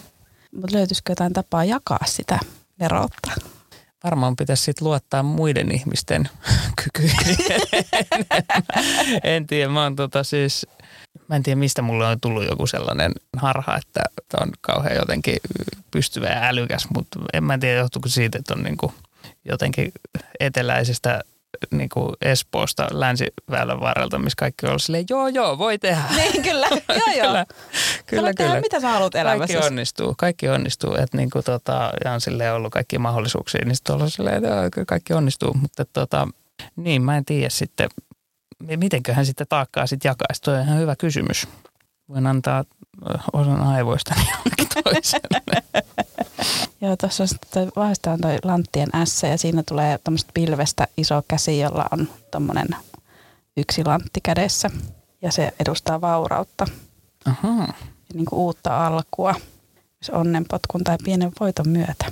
[0.56, 2.40] Mutta löytyisikö jotain tapaa jakaa sitä
[2.80, 3.32] neroutta?
[4.04, 6.30] Varmaan pitäisi sitten luottaa muiden ihmisten
[6.84, 7.38] kykyihin.
[9.24, 10.68] en tiedä, mä oon tota siis,
[11.28, 14.02] mä en tiedä mistä mulle on tullut joku sellainen harha, että
[14.42, 15.38] on kauhean jotenkin
[15.92, 18.94] pystyvä ja älykäs, mutta en mä tiedä johtuuko siitä, että on niinku
[19.46, 19.92] jotenkin
[20.40, 21.22] eteläisestä
[21.72, 26.04] niin kuin Espoosta länsiväylän varrelta, missä kaikki on silleen, joo joo, voi tehdä.
[26.16, 27.28] Niin, kyllä, joo joo.
[27.28, 27.46] kyllä,
[28.06, 28.62] kyllä, kyllä.
[28.62, 29.54] mitä sä haluat elämässä.
[29.54, 30.96] Kaikki onnistuu, kaikki onnistuu.
[30.96, 34.50] Että niin kuin tota, ja on silleen ollut kaikki mahdollisuuksia, niin sitten on silleen, että
[34.50, 35.54] joo, kyllä kaikki onnistuu.
[35.54, 36.28] Mutta tota,
[36.76, 37.90] niin, mä en tiedä sitten,
[38.76, 40.42] mitenköhän sitten taakkaa sitten jakaisi.
[40.42, 41.48] Tuo on ihan hyvä kysymys.
[42.10, 42.64] Voin antaa
[43.34, 45.64] osan aivoista jollekin toiselle.
[46.82, 51.60] Joo, tuossa on sitten vahvistetaan toi lanttien S ja siinä tulee tuommoista pilvestä iso käsi,
[51.60, 52.68] jolla on tuommoinen
[53.58, 54.70] yksi lantti kädessä
[55.22, 56.66] ja se edustaa vaurautta.
[57.26, 57.68] Aha.
[57.68, 57.74] Ja
[58.14, 59.36] niin kuin uutta alkua,
[60.12, 62.12] onnenpotkun tai pienen voiton myötä.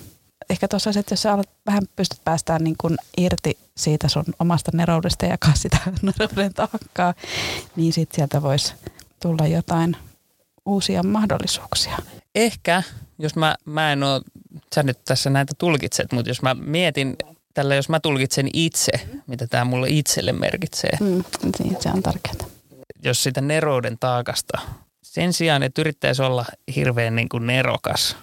[0.49, 4.71] Ehkä tuossa että jos sä alat, vähän pystyt päästään niin kuin irti siitä sun omasta
[4.73, 7.13] neroudesta ja jakaa sitä nerouden taakkaa,
[7.75, 8.73] niin sitten sieltä voisi
[9.21, 9.97] tulla jotain
[10.65, 11.97] uusia mahdollisuuksia.
[12.35, 12.83] Ehkä,
[13.19, 14.21] jos mä, mä en ole,
[14.75, 17.15] sä nyt tässä näitä tulkitset, mutta jos mä mietin
[17.53, 18.91] tällä, jos mä tulkitsen itse,
[19.27, 20.97] mitä tämä mulle itselle merkitsee.
[20.99, 21.23] Mm,
[21.59, 22.35] niin, se on tärkeää.
[23.03, 24.61] Jos sitä nerouden taakasta,
[25.01, 26.45] sen sijaan, että yrittäisi olla
[26.75, 28.17] hirveän niin kuin nerokas,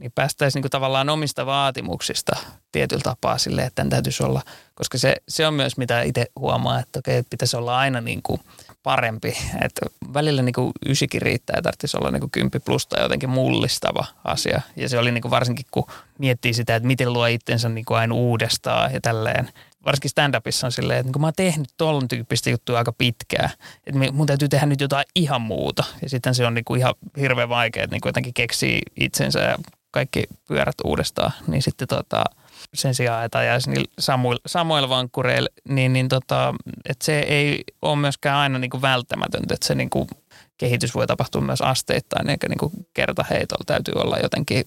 [0.00, 2.36] niin päästäisiin niin kuin tavallaan omista vaatimuksista
[2.72, 4.42] tietyllä tapaa sille, että tämän täytyisi olla,
[4.74, 8.40] koska se, se on myös mitä itse huomaa, että okei, pitäisi olla aina niin kuin
[8.82, 9.36] parempi.
[9.64, 9.80] Että
[10.14, 14.04] välillä niin kuin ysikin riittää ja tarvitsisi olla niin kuin kymppi plus tai jotenkin mullistava
[14.24, 14.60] asia.
[14.76, 15.86] Ja se oli niin kuin varsinkin, kun
[16.18, 19.48] miettii sitä, että miten luo itsensä niin kuin aina uudestaan ja tälleen.
[19.84, 23.50] Varsinkin stand-upissa on silleen, että kun mä oon tehnyt tuollainen tyyppistä juttua aika pitkään,
[23.86, 25.84] että mun täytyy tehdä nyt jotain ihan muuta.
[26.02, 29.40] Ja sitten se on niin kuin ihan hirveän vaikea, että niin kuin jotenkin keksii itsensä
[29.40, 29.58] ja
[29.90, 31.32] kaikki pyörät uudestaan.
[31.46, 32.24] Niin sitten tota,
[32.74, 36.54] sen sijaan, että ajaisi niillä samoilla, samoilla vankkureilla, niin, niin tota,
[36.88, 40.08] että se ei ole myöskään aina niin kuin välttämätöntä, että se niin kuin
[40.58, 44.64] kehitys voi tapahtua myös asteittain, eikä niin kuin kertaheitolla täytyy olla jotenkin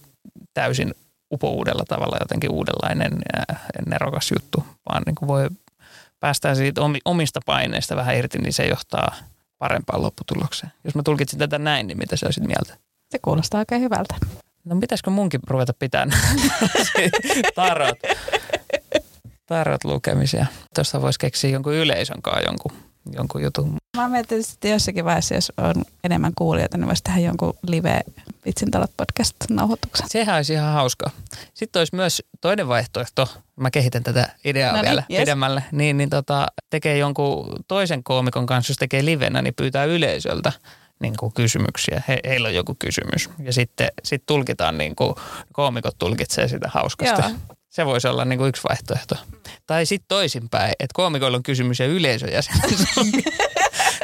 [0.53, 0.93] täysin
[1.31, 3.21] upouudella tavalla jotenkin uudenlainen
[3.85, 5.49] nerokas juttu, vaan niin kuin voi
[6.19, 9.15] päästään siitä omista paineista vähän irti, niin se johtaa
[9.57, 10.71] parempaan lopputulokseen.
[10.83, 12.77] Jos mä tulkitsin tätä näin, niin mitä sä olisit mieltä?
[13.09, 14.15] Se kuulostaa oikein hyvältä.
[14.65, 16.19] No pitäisikö munkin ruveta pitämään
[17.55, 17.97] tarot,
[19.45, 20.45] tarot lukemisia?
[20.75, 22.71] Tuosta voisi keksiä jonkun yleisön kanssa jonkun,
[23.15, 23.75] jonkun jutun.
[23.97, 28.01] Mä mietin, että jossakin vaiheessa, jos on enemmän kuulijoita, niin voisi tehdä jonkun live
[28.45, 30.07] Vitsintalot podcast-nauhoituksen.
[30.09, 31.09] Sehän olisi ihan hauska.
[31.53, 35.19] Sitten olisi myös toinen vaihtoehto, mä kehitän tätä ideaa no niin, vielä yes.
[35.19, 40.51] pidemmälle, niin, niin tota, tekee jonkun toisen koomikon kanssa, jos tekee livenä, niin pyytää yleisöltä
[41.03, 42.03] niin kuin kysymyksiä.
[42.07, 43.29] He, heillä on joku kysymys.
[43.39, 45.15] Ja sitten sit tulkitaan, niin kuin,
[45.53, 47.21] koomikot tulkitsee sitä hauskasti.
[47.21, 47.31] Joo.
[47.69, 49.15] Se voisi olla niin kuin yksi vaihtoehto.
[49.67, 52.27] Tai sitten toisinpäin, että koomikoilla on kysymys ja yleisö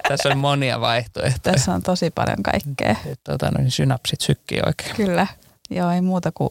[0.08, 1.54] Tässä on monia vaihtoehtoja.
[1.54, 2.95] Tässä on tosi paljon kaikkea.
[3.24, 4.95] Tota, no, niin synapsit sykkii oikein.
[4.95, 5.28] Kyllä.
[5.70, 6.50] Joo, ei muuta kuin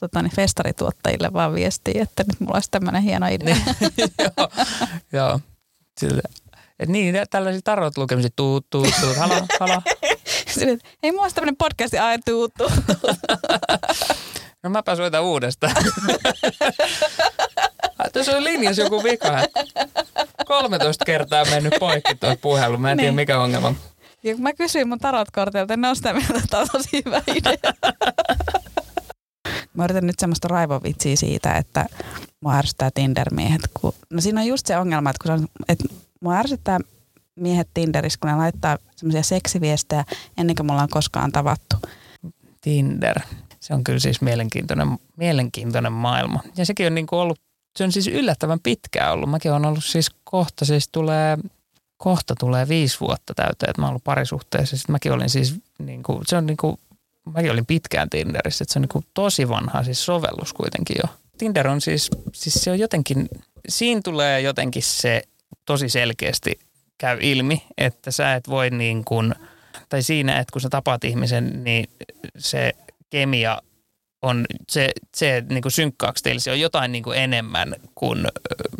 [0.00, 3.56] tota, niin festarituottajille vaan viestiä, että nyt mulla olisi tämmöinen hieno idea.
[4.18, 4.48] joo,
[5.12, 5.40] joo.
[6.00, 6.22] Sillä,
[6.78, 9.82] et niin, tällaisia tarot lukemisia, tuu, tuu, tuu, halo, halo.
[10.54, 13.10] Sille, ei mulla tämmöinen podcast, ai tuu, tuu, tuu.
[14.62, 15.74] no mäpä soitan uudestaan.
[18.12, 19.42] Tässä on linjassa joku vika.
[20.46, 22.78] 13 kertaa mennyt poikki tuo puhelu.
[22.78, 23.02] Mä en niin.
[23.02, 23.74] tiedä mikä ongelma.
[24.22, 27.22] Ja kun mä kysyin mun tarotkortilta, ne on sitä mieltä, että tämä on tosi hyvä
[27.26, 27.72] idea.
[29.74, 31.86] mä yritän nyt semmoista raivovitsiä siitä, että
[32.40, 33.60] mua ärsyttää Tinder-miehet.
[33.80, 35.84] Kun, no siinä on just se ongelma, että, kun se on, että
[36.20, 36.78] mua ärsyttää
[37.34, 40.04] miehet Tinderissä, kun ne laittaa semmoisia seksiviestejä
[40.38, 41.76] ennen kuin mulla on koskaan tavattu.
[42.60, 43.20] Tinder.
[43.60, 46.42] Se on kyllä siis mielenkiintoinen, mielenkiintoinen maailma.
[46.56, 47.40] Ja sekin on niin kuin ollut
[47.78, 49.30] se on siis yllättävän pitkään ollut.
[49.30, 51.38] Mäkin olen ollut siis kohta, siis tulee,
[51.96, 54.76] kohta tulee viisi vuotta täyteen, että mä oon ollut parisuhteessa.
[54.76, 56.76] Sitten mäkin olin siis, niin kuin, se on niin kuin,
[57.34, 61.14] mäkin olin pitkään Tinderissä, että se on niin kuin tosi vanha siis sovellus kuitenkin jo.
[61.38, 63.28] Tinder on siis, siis se on jotenkin,
[63.68, 65.22] siinä tulee jotenkin se
[65.66, 66.58] tosi selkeästi
[66.98, 69.34] käy ilmi, että sä et voi niin kuin,
[69.88, 71.90] tai siinä, että kun sä tapaat ihmisen, niin
[72.38, 72.72] se
[73.10, 73.58] kemia
[74.22, 78.26] on se, se niin kuin synkkaaksi teille, se on jotain niin kuin enemmän kuin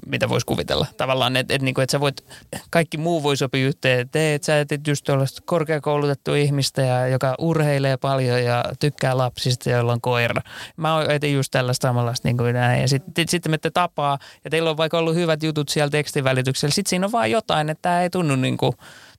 [0.06, 0.86] mitä voisi kuvitella.
[0.96, 2.24] Tavallaan, että et, niin että sä voit,
[2.70, 7.34] kaikki muu voi sopia yhteen, että et, sä et just olla korkeakoulutettu ihmistä, ja, joka
[7.38, 10.42] urheilee paljon ja tykkää lapsista, joilla on koira.
[10.76, 12.80] Mä oon etin just tällaista samanlaista niin kuin näin.
[12.80, 16.24] Ja sitten sit me te tapaa, ja teillä on vaikka ollut hyvät jutut siellä tekstin
[16.24, 18.72] välityksellä, sitten siinä on vaan jotain, että tämä ei tunnu niin kuin,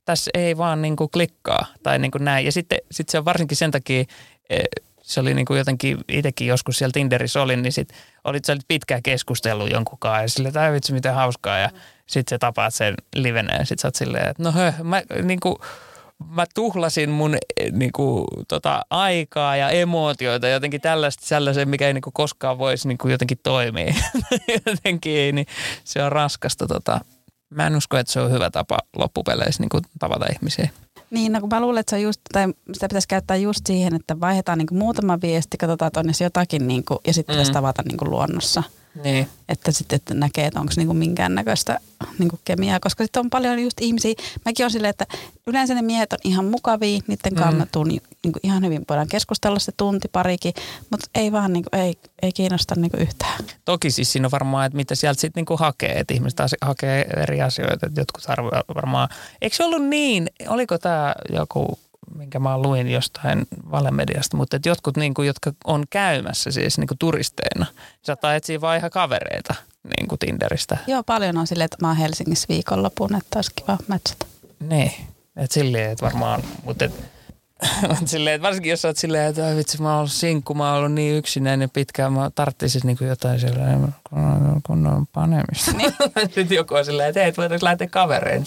[0.05, 2.45] tässä ei vaan niin kuin klikkaa tai niin kuin näin.
[2.45, 4.03] Ja sitten sit se on varsinkin sen takia,
[5.09, 7.93] se oli niin kuin jotenkin, itsekin joskus siellä Tinderissä olin, niin sit
[8.23, 11.69] olit sä pitkään keskustellut jonkun kanssa ja sille, että vitsi miten hauskaa ja
[12.07, 15.39] sitten se tapaat sen livenä ja sitten sä oot silleen, että no hö, mä niin
[15.39, 15.55] kuin,
[16.27, 17.37] mä tuhlasin mun
[17.71, 22.87] niin kuin, tota, aikaa ja emootioita jotenkin tällaista sellaisen, mikä ei niin kuin, koskaan voisi
[22.87, 23.93] niin kuin, jotenkin toimia.
[24.65, 25.47] jotenkin ei, niin
[25.83, 26.67] se on raskasta.
[26.67, 27.01] Tota.
[27.49, 30.69] Mä en usko, että se on hyvä tapa loppupeleissä niin kuin, tavata ihmisiä.
[31.11, 33.95] Niin, no kun mä luulen, että se on just, tai sitä pitäisi käyttää just siihen,
[33.95, 37.37] että vaihdetaan niin muutama viesti, katsotaan, että on jotakin niin kuin, ja sitten mm.
[37.37, 38.63] pitäisi tavata niin kuin luonnossa.
[39.03, 39.27] Niin.
[39.49, 41.79] Että sitten että näkee, että onko niinku minkäännäköistä
[42.19, 44.13] niinku kemiaa, koska sitten on paljon just ihmisiä.
[44.45, 45.05] Mäkin on silleen, että
[45.47, 47.69] yleensä ne miehet on ihan mukavia, niiden kanssa mm.
[47.71, 50.53] tuun, niinku ihan hyvin voidaan keskustella se tunti parikin,
[50.91, 53.43] mutta ei vaan niinku, ei, ei kiinnosta niinku yhtään.
[53.65, 57.41] Toki siis siinä on varmaan, että mitä sieltä sitten niinku hakee, että ihmiset hakee eri
[57.41, 58.23] asioita, että jotkut
[58.75, 59.09] varmaan,
[59.41, 61.79] eikö se ollut niin, oliko tämä joku
[62.15, 66.87] minkä mä luin jostain valemediasta, mutta että jotkut, niin kuin, jotka on käymässä siis niin
[66.87, 67.65] kuin turisteina,
[68.01, 70.77] saattaa etsiä vaan ihan kavereita niin kuin Tinderistä.
[70.87, 74.25] Joo, paljon on silleen, että mä oon Helsingissä viikonlopun, että olisi kiva matchata.
[74.59, 74.91] Niin,
[75.35, 76.91] että silleen, että varmaan, mutta et,
[78.05, 80.77] silleen, että varsinkin jos sä oot silleen, että vitsi, mä oon ollut sinkku, mä oon
[80.77, 83.95] ollut niin yksinäinen pitkään, mä tarttisin niin jotain silleen,
[84.65, 85.71] kun on panemista.
[85.71, 85.93] Niin.
[86.35, 88.45] Sitten joku on silleen, että hei, voitaisiin lähteä kavereen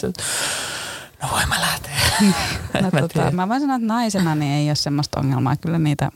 [1.22, 1.92] no voi mä lähteä.
[2.82, 5.56] no, mä, tota, mä voin sanoa, että naisena niin ei ole semmoista ongelmaa.
[5.56, 6.10] Kyllä niitä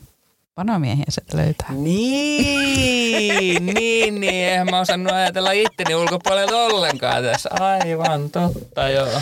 [0.54, 1.72] panomiehiä sieltä löytää.
[1.72, 4.34] Niin, niin, niin.
[4.34, 7.50] Eihän mä osannut ajatella itteni ulkopuolelta ollenkaan tässä.
[7.60, 9.20] Aivan totta, joo.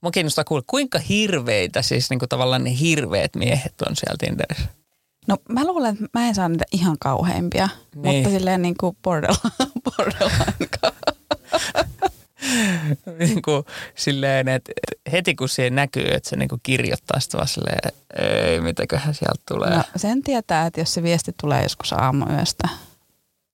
[0.00, 4.68] Mua kiinnostaa kuulla, kuinka hirveitä, siis niin kuin tavallaan ne hirveät miehet on siellä Tinderissä?
[5.28, 8.16] No mä luulen, että mä en saa niitä ihan kauheimpia, niin.
[8.16, 9.50] mutta silleen niin kuin borderline,
[9.84, 10.68] borderline
[13.18, 14.72] niin kuin, silleen, että
[15.12, 17.78] heti kun siihen näkyy, että se niin kuin kirjoittaa sitä vaan silleen,
[18.18, 19.70] ei, mitäköhän sieltä tulee.
[19.70, 22.68] No, sen tietää, että jos se viesti tulee joskus aamuyöstä,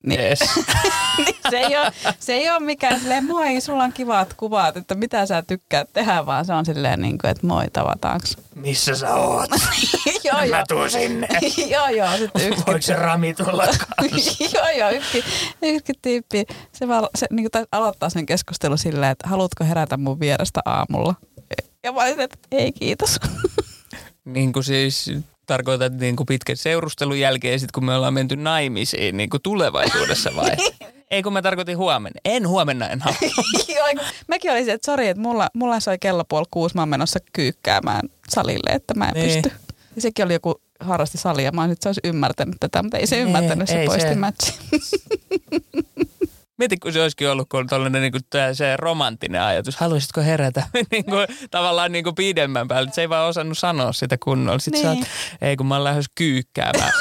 [0.07, 0.21] Niin.
[0.21, 0.41] Yes.
[1.19, 4.95] niin se, ei ole, se ei ole mikään silleen, moi, sulla on kivat kuvat, että
[4.95, 8.27] mitä sä tykkäät tehdä, vaan se on silleen, niin kuin, että moi, tavataanko.
[8.55, 9.51] Missä sä oot?
[10.25, 10.51] joo, joo.
[10.51, 11.29] Mä tuun sinne.
[11.71, 12.17] joo, joo.
[12.19, 13.85] Sitten yksi, Voiko se Rami tulla kanssa?
[14.55, 14.91] joo, joo.
[14.91, 15.25] Yksi,
[15.63, 20.21] yksi tyyppi, se, val, se niin kuin aloittaa sen keskustelun silleen, että haluatko herätä mun
[20.21, 21.15] vierestä aamulla?
[21.83, 23.19] Ja mä olisin, että ei kiitos.
[24.25, 25.11] niin kuin siis
[25.47, 30.31] tarkoitat niin kuin pitkän seurustelun jälkeen, sit kun me ollaan menty naimisiin niin kuin tulevaisuudessa
[30.37, 30.51] vai?
[31.11, 32.21] Ei kun mä tarkoitin huomenna.
[32.25, 33.19] En huomenna en halua.
[33.77, 36.89] Joo, kun Mäkin olisin, että sori, että mulla, mulla soi kello puoli kuusi, mä oon
[36.89, 39.43] menossa kyykkäämään salille, että mä en Niin.
[39.43, 39.59] pysty.
[39.97, 43.07] Ja sekin oli joku harrasti salia, mä olisin, että se olisi ymmärtänyt tätä, mutta ei
[43.07, 44.15] se Ei, ymmärtänyt, se ei poisti se.
[44.15, 44.55] matchi.
[46.59, 49.77] Mieti, kun se olisikin ollut kun tollainen niin kuin tää, se romanttinen ajatus.
[49.77, 52.91] Haluaisitko herätä niin kuin, tavallaan niin kuin pidemmän päälle.
[52.93, 54.59] Se ei vaan osannut sanoa sitä kunnolla.
[54.59, 54.95] Sitten niin.
[54.95, 55.05] Niin.
[55.05, 56.93] sä oot, ei kun mä oon lähes kyykkäämään.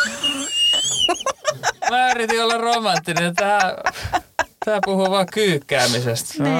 [1.89, 3.35] mä yritin olla romanttinen.
[3.35, 3.75] Tää,
[4.65, 6.43] tää puhuu vaan kyykkäämisestä.
[6.43, 6.55] Niin.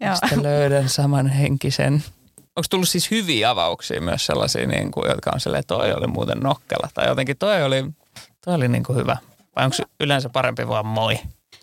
[0.00, 0.14] Joo.
[0.14, 2.04] Sitten löydän samanhenkisen.
[2.56, 6.40] Onko tullut siis hyviä avauksia myös sellaisia, niin kuin, jotka on silleen, toi oli muuten
[6.40, 6.88] nokkela.
[6.94, 7.84] Tai jotenkin toi oli,
[8.44, 9.16] toi oli niin kuin hyvä.
[9.56, 11.18] Vai onko yleensä parempi vaan moi?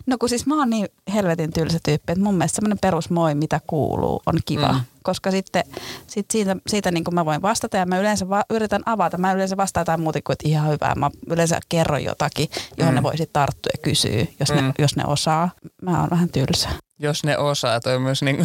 [0.06, 3.60] No kun siis mä oon niin helvetin tylsä tyyppi, että mun mielestä semmoinen perusmoi, mitä
[3.66, 4.72] kuuluu, on kiva.
[4.72, 4.80] Mm.
[5.02, 5.64] Koska sitten
[6.06, 9.18] sit siitä, siitä niin kuin mä voin vastata ja mä yleensä va- yritän avata.
[9.18, 10.94] Mä yleensä vastaan jotain muuta kuin, että ihan hyvää.
[10.94, 12.96] Mä yleensä kerron jotakin, johon Mm.
[12.96, 14.56] ne voisit tarttua ja kysyä, jos, mm.
[14.56, 15.50] Ne, jos ne osaa.
[15.82, 16.68] Mä oon vähän tylsä.
[16.98, 18.44] jos ne osaa, toi on myös niinku,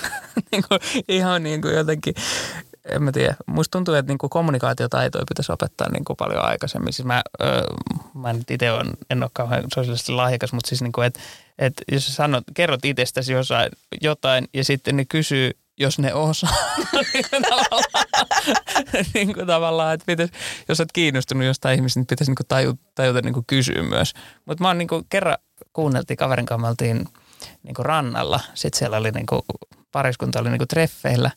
[0.52, 0.68] niinku,
[1.08, 2.14] ihan niinku jotenkin,
[2.92, 3.34] en mä tiedä.
[3.46, 6.92] Musta tuntuu, että niinku kommunikaatiotaitoja pitäisi opettaa niinku paljon aikaisemmin.
[6.92, 7.62] Siis mä, öö,
[8.14, 11.20] mä nyt itse on, en ole kauhean sosiaalisesti lahjakas, mutta siis niinku, että
[11.58, 16.50] et jos sä sanot, kerrot itsestäsi jossain, jotain ja sitten ne kysyy, jos ne osaa.
[17.14, 17.84] niin tavallaan,
[19.14, 20.32] niin kuin tavallaan että pitäisi,
[20.68, 24.14] jos olet kiinnostunut jostain ihmistä, niin pitäisi niin tajuta, tajuta niin kysyä myös.
[24.44, 25.38] Mutta mä oon niin kerran
[25.72, 27.04] kuunneltiin, kaverin kanssa me
[27.62, 28.40] niin rannalla.
[28.54, 29.42] Sitten siellä oli niin kuin,
[29.92, 31.30] pariskunta oli niin treffeillä.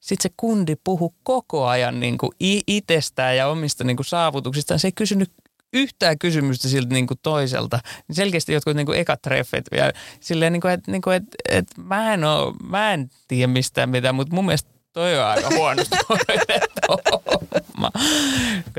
[0.00, 2.32] Sitten se kundi puhu koko ajan niin kuin
[2.66, 4.80] itsestään ja omista niin kuin saavutuksistaan.
[4.80, 5.30] Se ei kysynyt
[5.72, 7.80] yhtään kysymystä siltä niin kuin toiselta.
[8.08, 9.92] Niin Selkeästi jotkut niin kuin ekat treffit vielä.
[10.20, 13.90] Silleen, niin kuin, että, niin kuin, että, että mä, en oo, mä en tiedä mistään
[13.90, 15.96] mitään, mutta mun mielestä toi on aika huonosti
[17.78, 17.90] homma.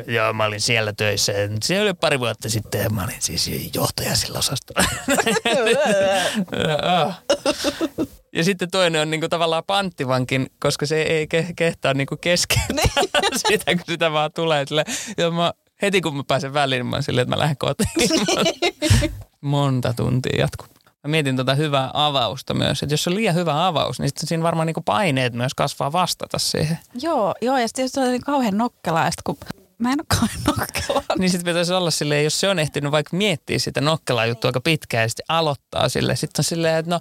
[0.07, 1.33] Joo, mä olin siellä töissä.
[1.63, 4.89] Se oli pari vuotta sitten ja mä olin siis johtaja sillä osastolla.
[8.33, 13.75] Ja sitten toinen on niinku tavallaan panttivankin, koska se ei ke- kehtaa niinku keskeyttää sitä,
[13.75, 14.65] kun sitä vaan tulee.
[14.65, 14.85] Sille,
[15.17, 17.89] ja mä, heti kun mä pääsen väliin, mä silleen, että mä lähden kotiin.
[19.41, 20.67] Monta tuntia jatkuu.
[21.03, 24.43] Mä mietin tota hyvää avausta myös, että jos on liian hyvä avaus, niin sitten siinä
[24.43, 26.79] varmaan niinku paineet myös kasvaa vastata siihen.
[27.01, 29.37] Joo, joo, ja sitten se on niin kauhean nokkelaa, sit kun
[29.79, 31.17] mä en ole kauhean nokkelaa.
[31.17, 34.61] Niin sitten pitäisi olla silleen, jos se on ehtinyt vaikka miettiä sitä nokkelaa juttua aika
[34.61, 36.15] pitkään ja sitten aloittaa sille.
[36.15, 36.99] Sitten on silleen, että no,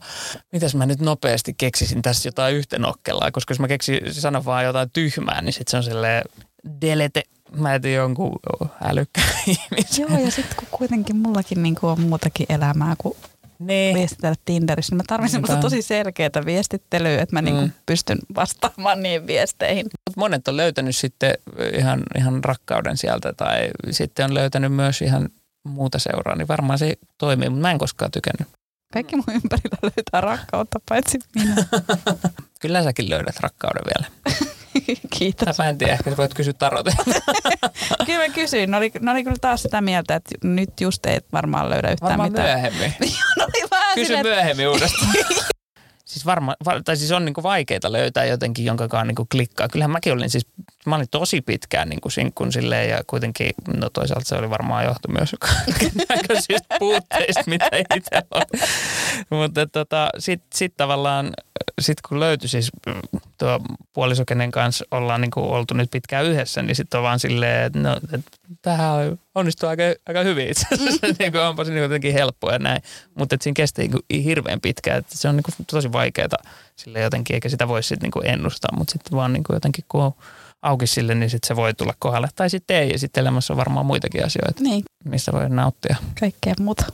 [0.53, 4.65] mitäs mä nyt nopeasti keksisin tässä jotain yhtä nokkelaa, koska jos mä keksin sanon vaan
[4.65, 6.25] jotain tyhmää, niin sitten se on silleen,
[6.81, 7.23] delete,
[7.57, 8.39] mä etin jonkun
[8.85, 10.07] älykkään ihmisen.
[10.09, 13.17] Joo, ja sitten kun kuitenkin mullakin niin on muutakin elämää kuin
[13.59, 13.95] Niin.
[13.95, 17.71] viestitellä Tinderissä, niin mä tarvitsen semmoista tosi selkeää viestittelyä, että mä niin Mm.
[17.87, 19.87] pystyn vastaamaan niihin viesteihin.
[20.09, 21.35] Mut monet on löytänyt sitten
[21.79, 25.29] ihan, ihan rakkauden sieltä tai sitten on löytänyt myös ihan
[25.69, 28.49] muuta seuraa, niin varmaan se toimii, mutta mä en koskaan tykännyt.
[28.93, 31.55] Kaikki mun ympärillä löytää rakkautta, paitsi minä.
[32.61, 34.13] Kyllä säkin löydät rakkauden vielä.
[35.19, 35.59] Kiitos.
[35.59, 36.93] Mä en tiedä, ehkä voit kysyä tarotin.
[38.07, 38.71] Kyllä mä kysyin.
[38.71, 42.09] Ne oli, ne oli kyllä taas sitä mieltä, että nyt just ei varmaan löydä yhtään
[42.11, 42.49] Varmaan mitään.
[42.49, 42.93] myöhemmin.
[43.41, 45.13] oli vähän Kysy silleen, että- myöhemmin uudestaan.
[46.05, 49.69] siis varma, va, tai siis on niinku vaikeita löytää jotenkin, jonka niinku klikkaa.
[49.69, 50.47] Kyllähän mäkin olin siis,
[50.89, 55.09] mä olin tosi pitkään niinku sinkkun silleen ja kuitenkin, no toisaalta se oli varmaan johtu
[55.09, 55.37] myös
[56.09, 58.43] näköisistä puutteista, mitä itse on.
[59.31, 61.33] Mutta tota, sitten sit tavallaan,
[61.81, 62.71] sit kun löytyi siis
[63.39, 63.61] tuo
[63.93, 67.79] puoliso, kenen kanssa ollaan niinku oltu nyt pitkään yhdessä, niin sitten on vaan silleen, että
[67.79, 68.21] no, et,
[68.63, 71.07] tämähän onnistuu aika, aika hyvin itse asiassa.
[71.19, 72.83] niin kuin onpa se niin jotenkin helppoa ja näin.
[73.15, 74.99] Mutta siinä kesti niin kuin hirveän pitkään.
[74.99, 76.29] Että se on niin kuin tosi vaikeaa
[76.77, 78.77] sille jotenkin, eikä sitä voi sitten niin kuin ennustaa.
[78.77, 80.13] Mutta sitten vaan niin kuin jotenkin kun on
[80.63, 82.29] auki sille, niin sitten se voi tulla kohdalle.
[82.35, 82.91] Tai sitten ei.
[82.91, 85.97] Ja sitten elämässä on varmaan muitakin asioita, Niin, mistä voi nauttia.
[86.21, 86.85] kaikkea muuta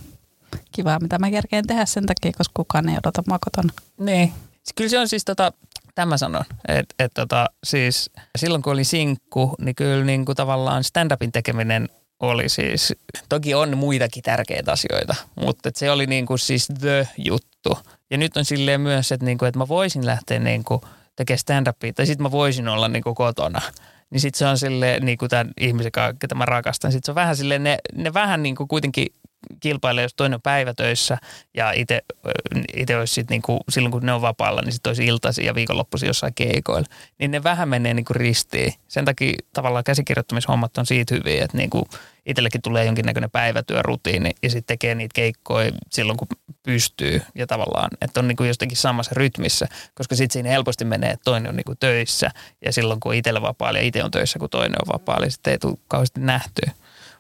[0.73, 3.73] kivaa, mitä mä kerkeen tehdä sen takia, koska kukaan ei odota mua kotona.
[4.01, 4.33] Niin.
[4.75, 5.53] Kyllä se on siis tota,
[5.95, 10.85] tämä sanon, että et tota, siis silloin kun oli sinkku, niin kyllä niin kuin tavallaan
[10.85, 11.89] stand-upin tekeminen
[12.21, 12.95] oli siis,
[13.29, 17.79] toki on muitakin tärkeitä asioita, mutta se oli niin kuin siis the juttu.
[18.11, 20.81] Ja nyt on silleen myös, että, niin kuin, että mä voisin lähteä niin kuin
[21.17, 23.61] tekemään stand-upia, tai sitten mä voisin olla niin kuin kotona.
[24.11, 27.11] niin sitten se on silleen, niin kuin tämän ihmisen kanssa, ketä mä rakastan, sitten se
[27.11, 29.07] on vähän silleen, ne, ne vähän niin kuin kuitenkin
[29.61, 31.19] kilpailee, jos toinen on päivätöissä
[31.55, 31.73] ja
[32.77, 36.07] itse olisi sitten niinku, silloin kun ne on vapaalla, niin sitten olisi iltaisin ja viikonloppuisin
[36.07, 36.89] jossain keikoilla.
[37.19, 38.73] Niin ne vähän menee niinku ristiin.
[38.89, 41.89] Sen takia tavallaan käsikirjoittamishommat on siitä hyviä, että niinku
[42.27, 46.29] itsellekin tulee jonkinnäköinen päivätyörutiini ja sitten tekee niitä keikkoja silloin kun
[46.63, 51.25] pystyy ja tavallaan, että on niinku jostakin samassa rytmissä, koska sitten siinä helposti menee, että
[51.25, 52.31] toinen on niinku töissä
[52.65, 55.51] ja silloin kun itsellä vapaalla ja itse on töissä, kun toinen on vapaalla, niin sitten
[55.51, 56.71] ei tule kauheasti nähtyä.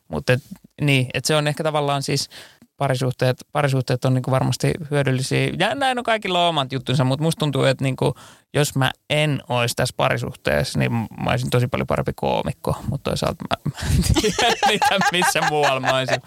[0.08, 0.42] Mutta et,
[0.80, 2.30] niin, että se on ehkä tavallaan siis
[2.76, 5.50] parisuhteet, parisuhteet on niinku varmasti hyödyllisiä.
[5.58, 8.14] Ja näin on kaikilla omat juttunsa, mutta musta tuntuu, että niinku,
[8.54, 12.76] jos mä en olisi tässä parisuhteessa, niin mä olisin tosi paljon parempi koomikko.
[12.88, 16.22] Mutta toisaalta mä, mä en tiedä mitä, missä muualla mä olisin.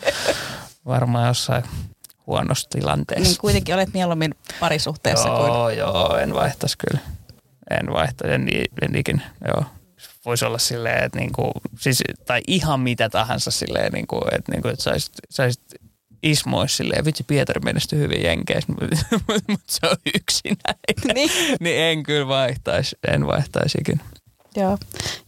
[0.86, 1.64] Varmaan jossain
[2.28, 3.30] huonossa tilanteessa.
[3.30, 5.78] Niin kuitenkin olet mieluummin parisuhteessa joo, kuin...
[5.78, 7.00] Joo, en vaihtaisi kyllä.
[7.72, 8.50] En vaihtaisi, en,
[8.82, 9.66] en ikinä, joo
[10.28, 14.84] voisi olla silleen, että niinku, siis, tai ihan mitä tahansa silleen, niinku, että, niinku, että
[14.84, 15.64] saisit, saisit
[16.24, 18.96] Ismois silleen, vitsi Pietari menestyi hyvin Jenkeissä, mutta
[19.48, 21.16] mut se on yksinäinen.
[21.16, 21.32] Niin.
[21.60, 24.02] niin en kyllä vaihtaisi, en vaihtaisikin.
[24.56, 24.78] Joo.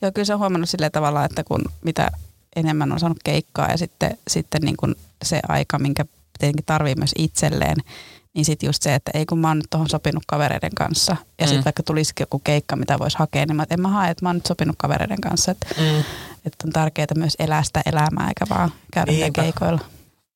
[0.02, 2.12] Joo, kyllä se on huomannut silleen tavalla, että kun mitä
[2.56, 6.06] enemmän on saanut keikkaa ja sitten, sitten niin kuin se aika, minkä
[6.40, 7.78] tietenkin tarvii myös itselleen,
[8.40, 11.16] niin sitten just se, että ei kun mä oon nyt tuohon sopinut kavereiden kanssa.
[11.40, 11.66] Ja sitten mm.
[11.66, 14.36] vaikka tulisikin joku keikka, mitä voisi hakea, niin mä, en mä hae, että mä oon
[14.36, 15.52] nyt sopinut kavereiden kanssa.
[15.52, 16.00] Että, mm.
[16.46, 19.42] että on tärkeää myös elää sitä elämää, eikä vaan käydä Niinpä.
[19.42, 19.80] keikoilla.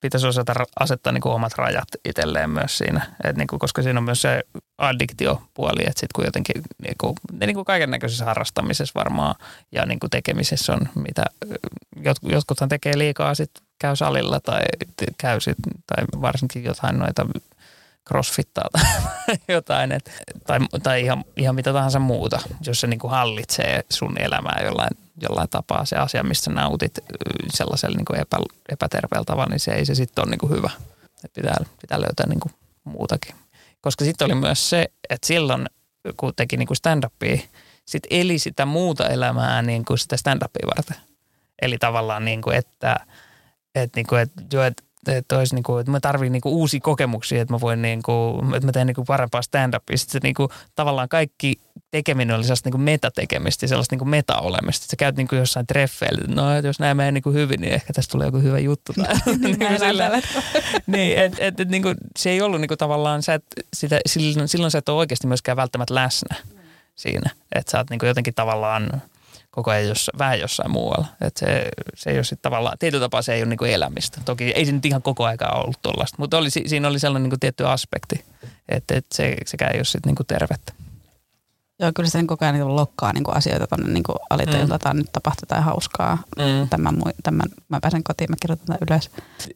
[0.02, 4.22] Pitäisi osata asettaa niinku omat rajat itselleen myös siinä, Et niinku, koska siinä on myös
[4.22, 4.44] se
[4.78, 9.36] addiktiopuoli, että sitten kun jotenkin niinku, niinku kaiken näköisessä harrastamisessa varmaan
[9.72, 11.26] ja niinku tekemisessä on, mitä
[12.04, 14.62] jotkut, jotkuthan tekee liikaa, sitten käy salilla tai
[15.18, 17.26] käy sit, tai varsinkin jotain noita
[18.08, 18.84] crossfittaa tai
[19.56, 20.12] jotain, et,
[20.48, 25.50] tai, tai ihan, ihan mitä tahansa muuta, jos se niinku hallitsee sun elämää jollain, jollain
[25.50, 27.00] tapaa se asia, mistä nautit
[27.54, 28.38] sellaisella niinku epä,
[28.70, 30.70] epäterveellä tavalla, niin se ei se sitten ole niinku hyvä.
[31.24, 32.50] Et pitää, pitää löytää niinku
[32.84, 33.36] muutakin.
[33.82, 35.66] Koska sitten oli myös se, että silloin
[36.18, 37.42] kun teki niinku stand-upia,
[37.86, 40.98] sitten eli sitä muuta elämää niinku sitä stand-upia varten.
[41.62, 42.96] Eli tavallaan, niinku, että,
[43.76, 47.42] että, että, jo, että että, olisi niin kuin, että mä tarvitsen niin kuin uusia kokemuksia,
[47.42, 49.98] että mä voin niin kuin, että mä teen niin kuin parempaa stand-upia.
[49.98, 51.60] Sitten se niin kuin, tavallaan kaikki
[51.92, 54.86] tekeminen oli sellaista niin kuin metatekemistä, sellaista niin kuin meta-olemista.
[54.90, 57.62] Sä käyt niin kuin jossain treffeillä, että no, että jos näin menee niin kuin hyvin,
[57.62, 58.94] niin ehkä tästä tulee joku hyvä juttu.
[59.42, 60.12] niin, niin, sillä,
[60.88, 63.44] niin et, et, et, niin kuin, se ei ollut niin kuin, tavallaan, sä et,
[63.74, 66.36] sitä, silloin, silloin sä et ole oikeasti myöskään välttämättä läsnä
[66.96, 67.30] siinä.
[67.56, 68.90] Että sä oot niin kuin jotenkin tavallaan–
[69.56, 71.08] koko ajan jos, vähän jossain muualla.
[71.22, 74.22] Et se, se ei ole sitten tavallaan, tietyllä tapaa se ei ole niinku elämistä.
[74.26, 77.38] Toki ei se nyt ihan koko aikaa ollut tuollaista, mutta oli, siinä oli sellainen niinku
[77.40, 78.26] tietty aspekti,
[78.70, 80.74] että et se, sekään ei ole sitten niinku tervettä.
[81.80, 84.98] Joo, kyllä se koko ajan niin lokkaa niin kuin asioita tuonne niin alitajuntaan, mm.
[84.98, 86.18] nyt tapahtuu jotain hauskaa.
[86.38, 86.70] Mm.
[86.70, 89.10] Tämän, tämän, mä pääsen kotiin, mä kirjoitan tämän ylös.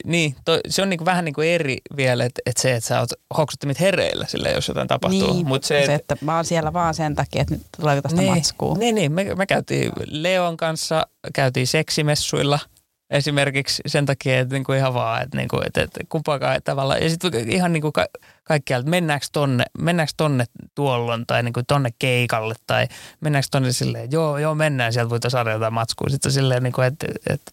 [0.06, 2.88] Niin, toi, se on niin kuin vähän niin kuin eri vielä, että, että se, että
[2.88, 5.34] sä oot hoksuttimit hereillä sille, jos jotain tapahtuu.
[5.34, 8.22] Niin, Mut se, se, että mä oon siellä vaan sen takia, että nyt tuleeko tästä
[8.22, 8.76] niin, matskua.
[8.78, 12.60] Niin, niin me, me käytiin Leon kanssa, käytiin seksimessuilla–
[13.10, 17.04] esimerkiksi sen takia, että niinku ihan vaan, että, niinku, että, että kumpaakaan tavallaan.
[17.04, 18.08] Ja sitten ihan niinku ka-
[18.44, 20.46] kaikkialta, että mennäänkö tonne, mennäänkö tonne
[20.76, 22.88] tuolloin tai niinku tonne keikalle tai
[23.22, 26.10] mennäänkö tonne silleen, joo, joo mennään, sieltä voitaisiin saada jotain matskua.
[26.10, 27.52] Sitten silleen, niinku, että, että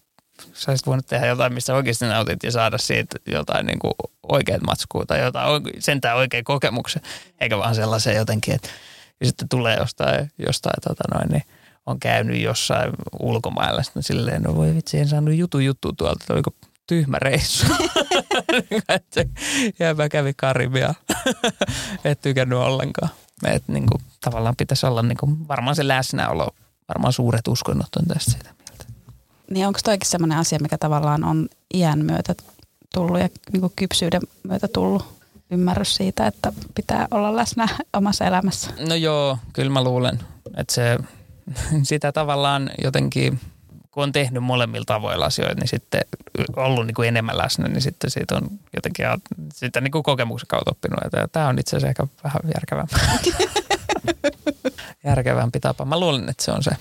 [0.53, 3.93] sä olisit voinut tehdä jotain, missä oikeasti nautit ja saada siitä jotain niin kuin
[4.23, 7.01] oikeat matskua tai jotain, sentään oikein kokemuksen,
[7.41, 8.69] eikä vaan sellaisen jotenkin, että
[9.23, 11.43] sitten tulee jostain, jostain tota noin, niin
[11.85, 13.83] on käynyt jossain ulkomailla.
[13.83, 16.51] Sitten silleen, no voi vitsi, en saanut jutu juttu tuolta, oliko
[16.87, 17.65] tyhmä reissu.
[19.79, 20.93] ja mä kävin Karibia.
[22.05, 23.09] et tykännyt ollenkaan.
[23.47, 26.49] Et niin kuin, tavallaan pitäisi olla niin kuin, varmaan se läsnäolo,
[26.89, 28.85] varmaan suuret uskonnot on tästä sitä mieltä.
[29.51, 32.35] Niin onko toikin sellainen asia, mikä tavallaan on iän myötä
[32.93, 35.15] tullut ja niin kuin kypsyyden myötä tullut
[35.51, 38.69] ymmärrys siitä, että pitää olla läsnä omassa elämässä?
[38.87, 40.19] No joo, kyllä mä luulen,
[40.57, 40.99] että se
[41.83, 43.39] sitä tavallaan jotenkin,
[43.91, 46.01] kun on tehnyt molemmilla tavoilla asioita, niin sitten
[46.55, 49.05] ollut niin kuin enemmän läsnä, niin sitten siitä on jotenkin
[49.53, 52.95] sitä niin kuin kokemuksen kautta oppinut, että tämä on itse asiassa ehkä vähän järkevämpi.
[55.03, 55.85] järkevämpi tapa.
[55.85, 56.71] Mä luulen, että se on se.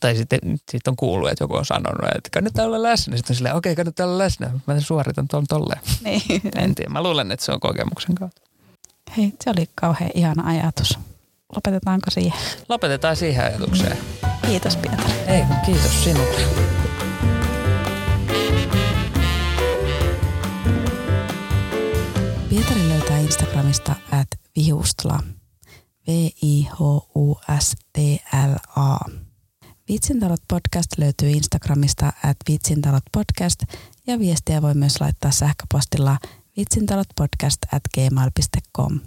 [0.00, 0.38] Tai sitten
[0.70, 3.16] siitä on kuullut, että joku on sanonut, että kannattaa olla läsnä.
[3.16, 4.50] Sitten on silleen, okei, okay, kannattaa olla läsnä.
[4.66, 5.80] Mä suoritan tuon tolleen.
[6.04, 6.40] Niin.
[6.54, 6.90] En tiedä.
[6.90, 8.42] Mä luulen, että se on kokemuksen kautta.
[9.16, 10.98] Hei, se oli kauhean ihana ajatus.
[11.54, 12.38] Lopetetaanko siihen?
[12.68, 13.96] Lopetetaan siihen ajatukseen.
[14.46, 15.12] Kiitos Pietari.
[15.26, 16.40] Ei, kiitos sinulle.
[22.48, 25.18] Pietari löytää Instagramista at vihustla.
[26.08, 26.76] V-I-H-U-S-T-L-A.
[29.88, 33.62] Vitsintalot podcast löytyy Instagramista at vitsintalot podcast
[34.06, 36.18] ja viestiä voi myös laittaa sähköpostilla
[36.56, 39.00] vitsintalotpodcast at gmail.com.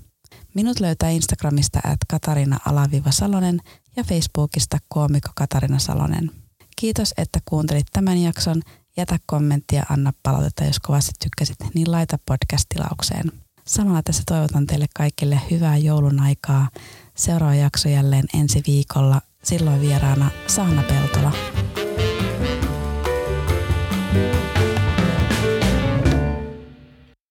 [0.54, 3.60] Minut löytää Instagramista at Katarina-Salonen
[3.96, 6.32] ja Facebookista koomikko Katarina Salonen.
[6.76, 8.62] Kiitos, että kuuntelit tämän jakson.
[8.98, 13.32] Jätä kommenttia, anna palautetta, jos kovasti tykkäsit, niin laita podcast-tilaukseen.
[13.66, 16.70] Samalla tässä toivotan teille kaikille hyvää joulun aikaa.
[17.16, 19.22] Seuraava jakso jälleen ensi viikolla.
[19.44, 21.59] Silloin vieraana Saana Peltola.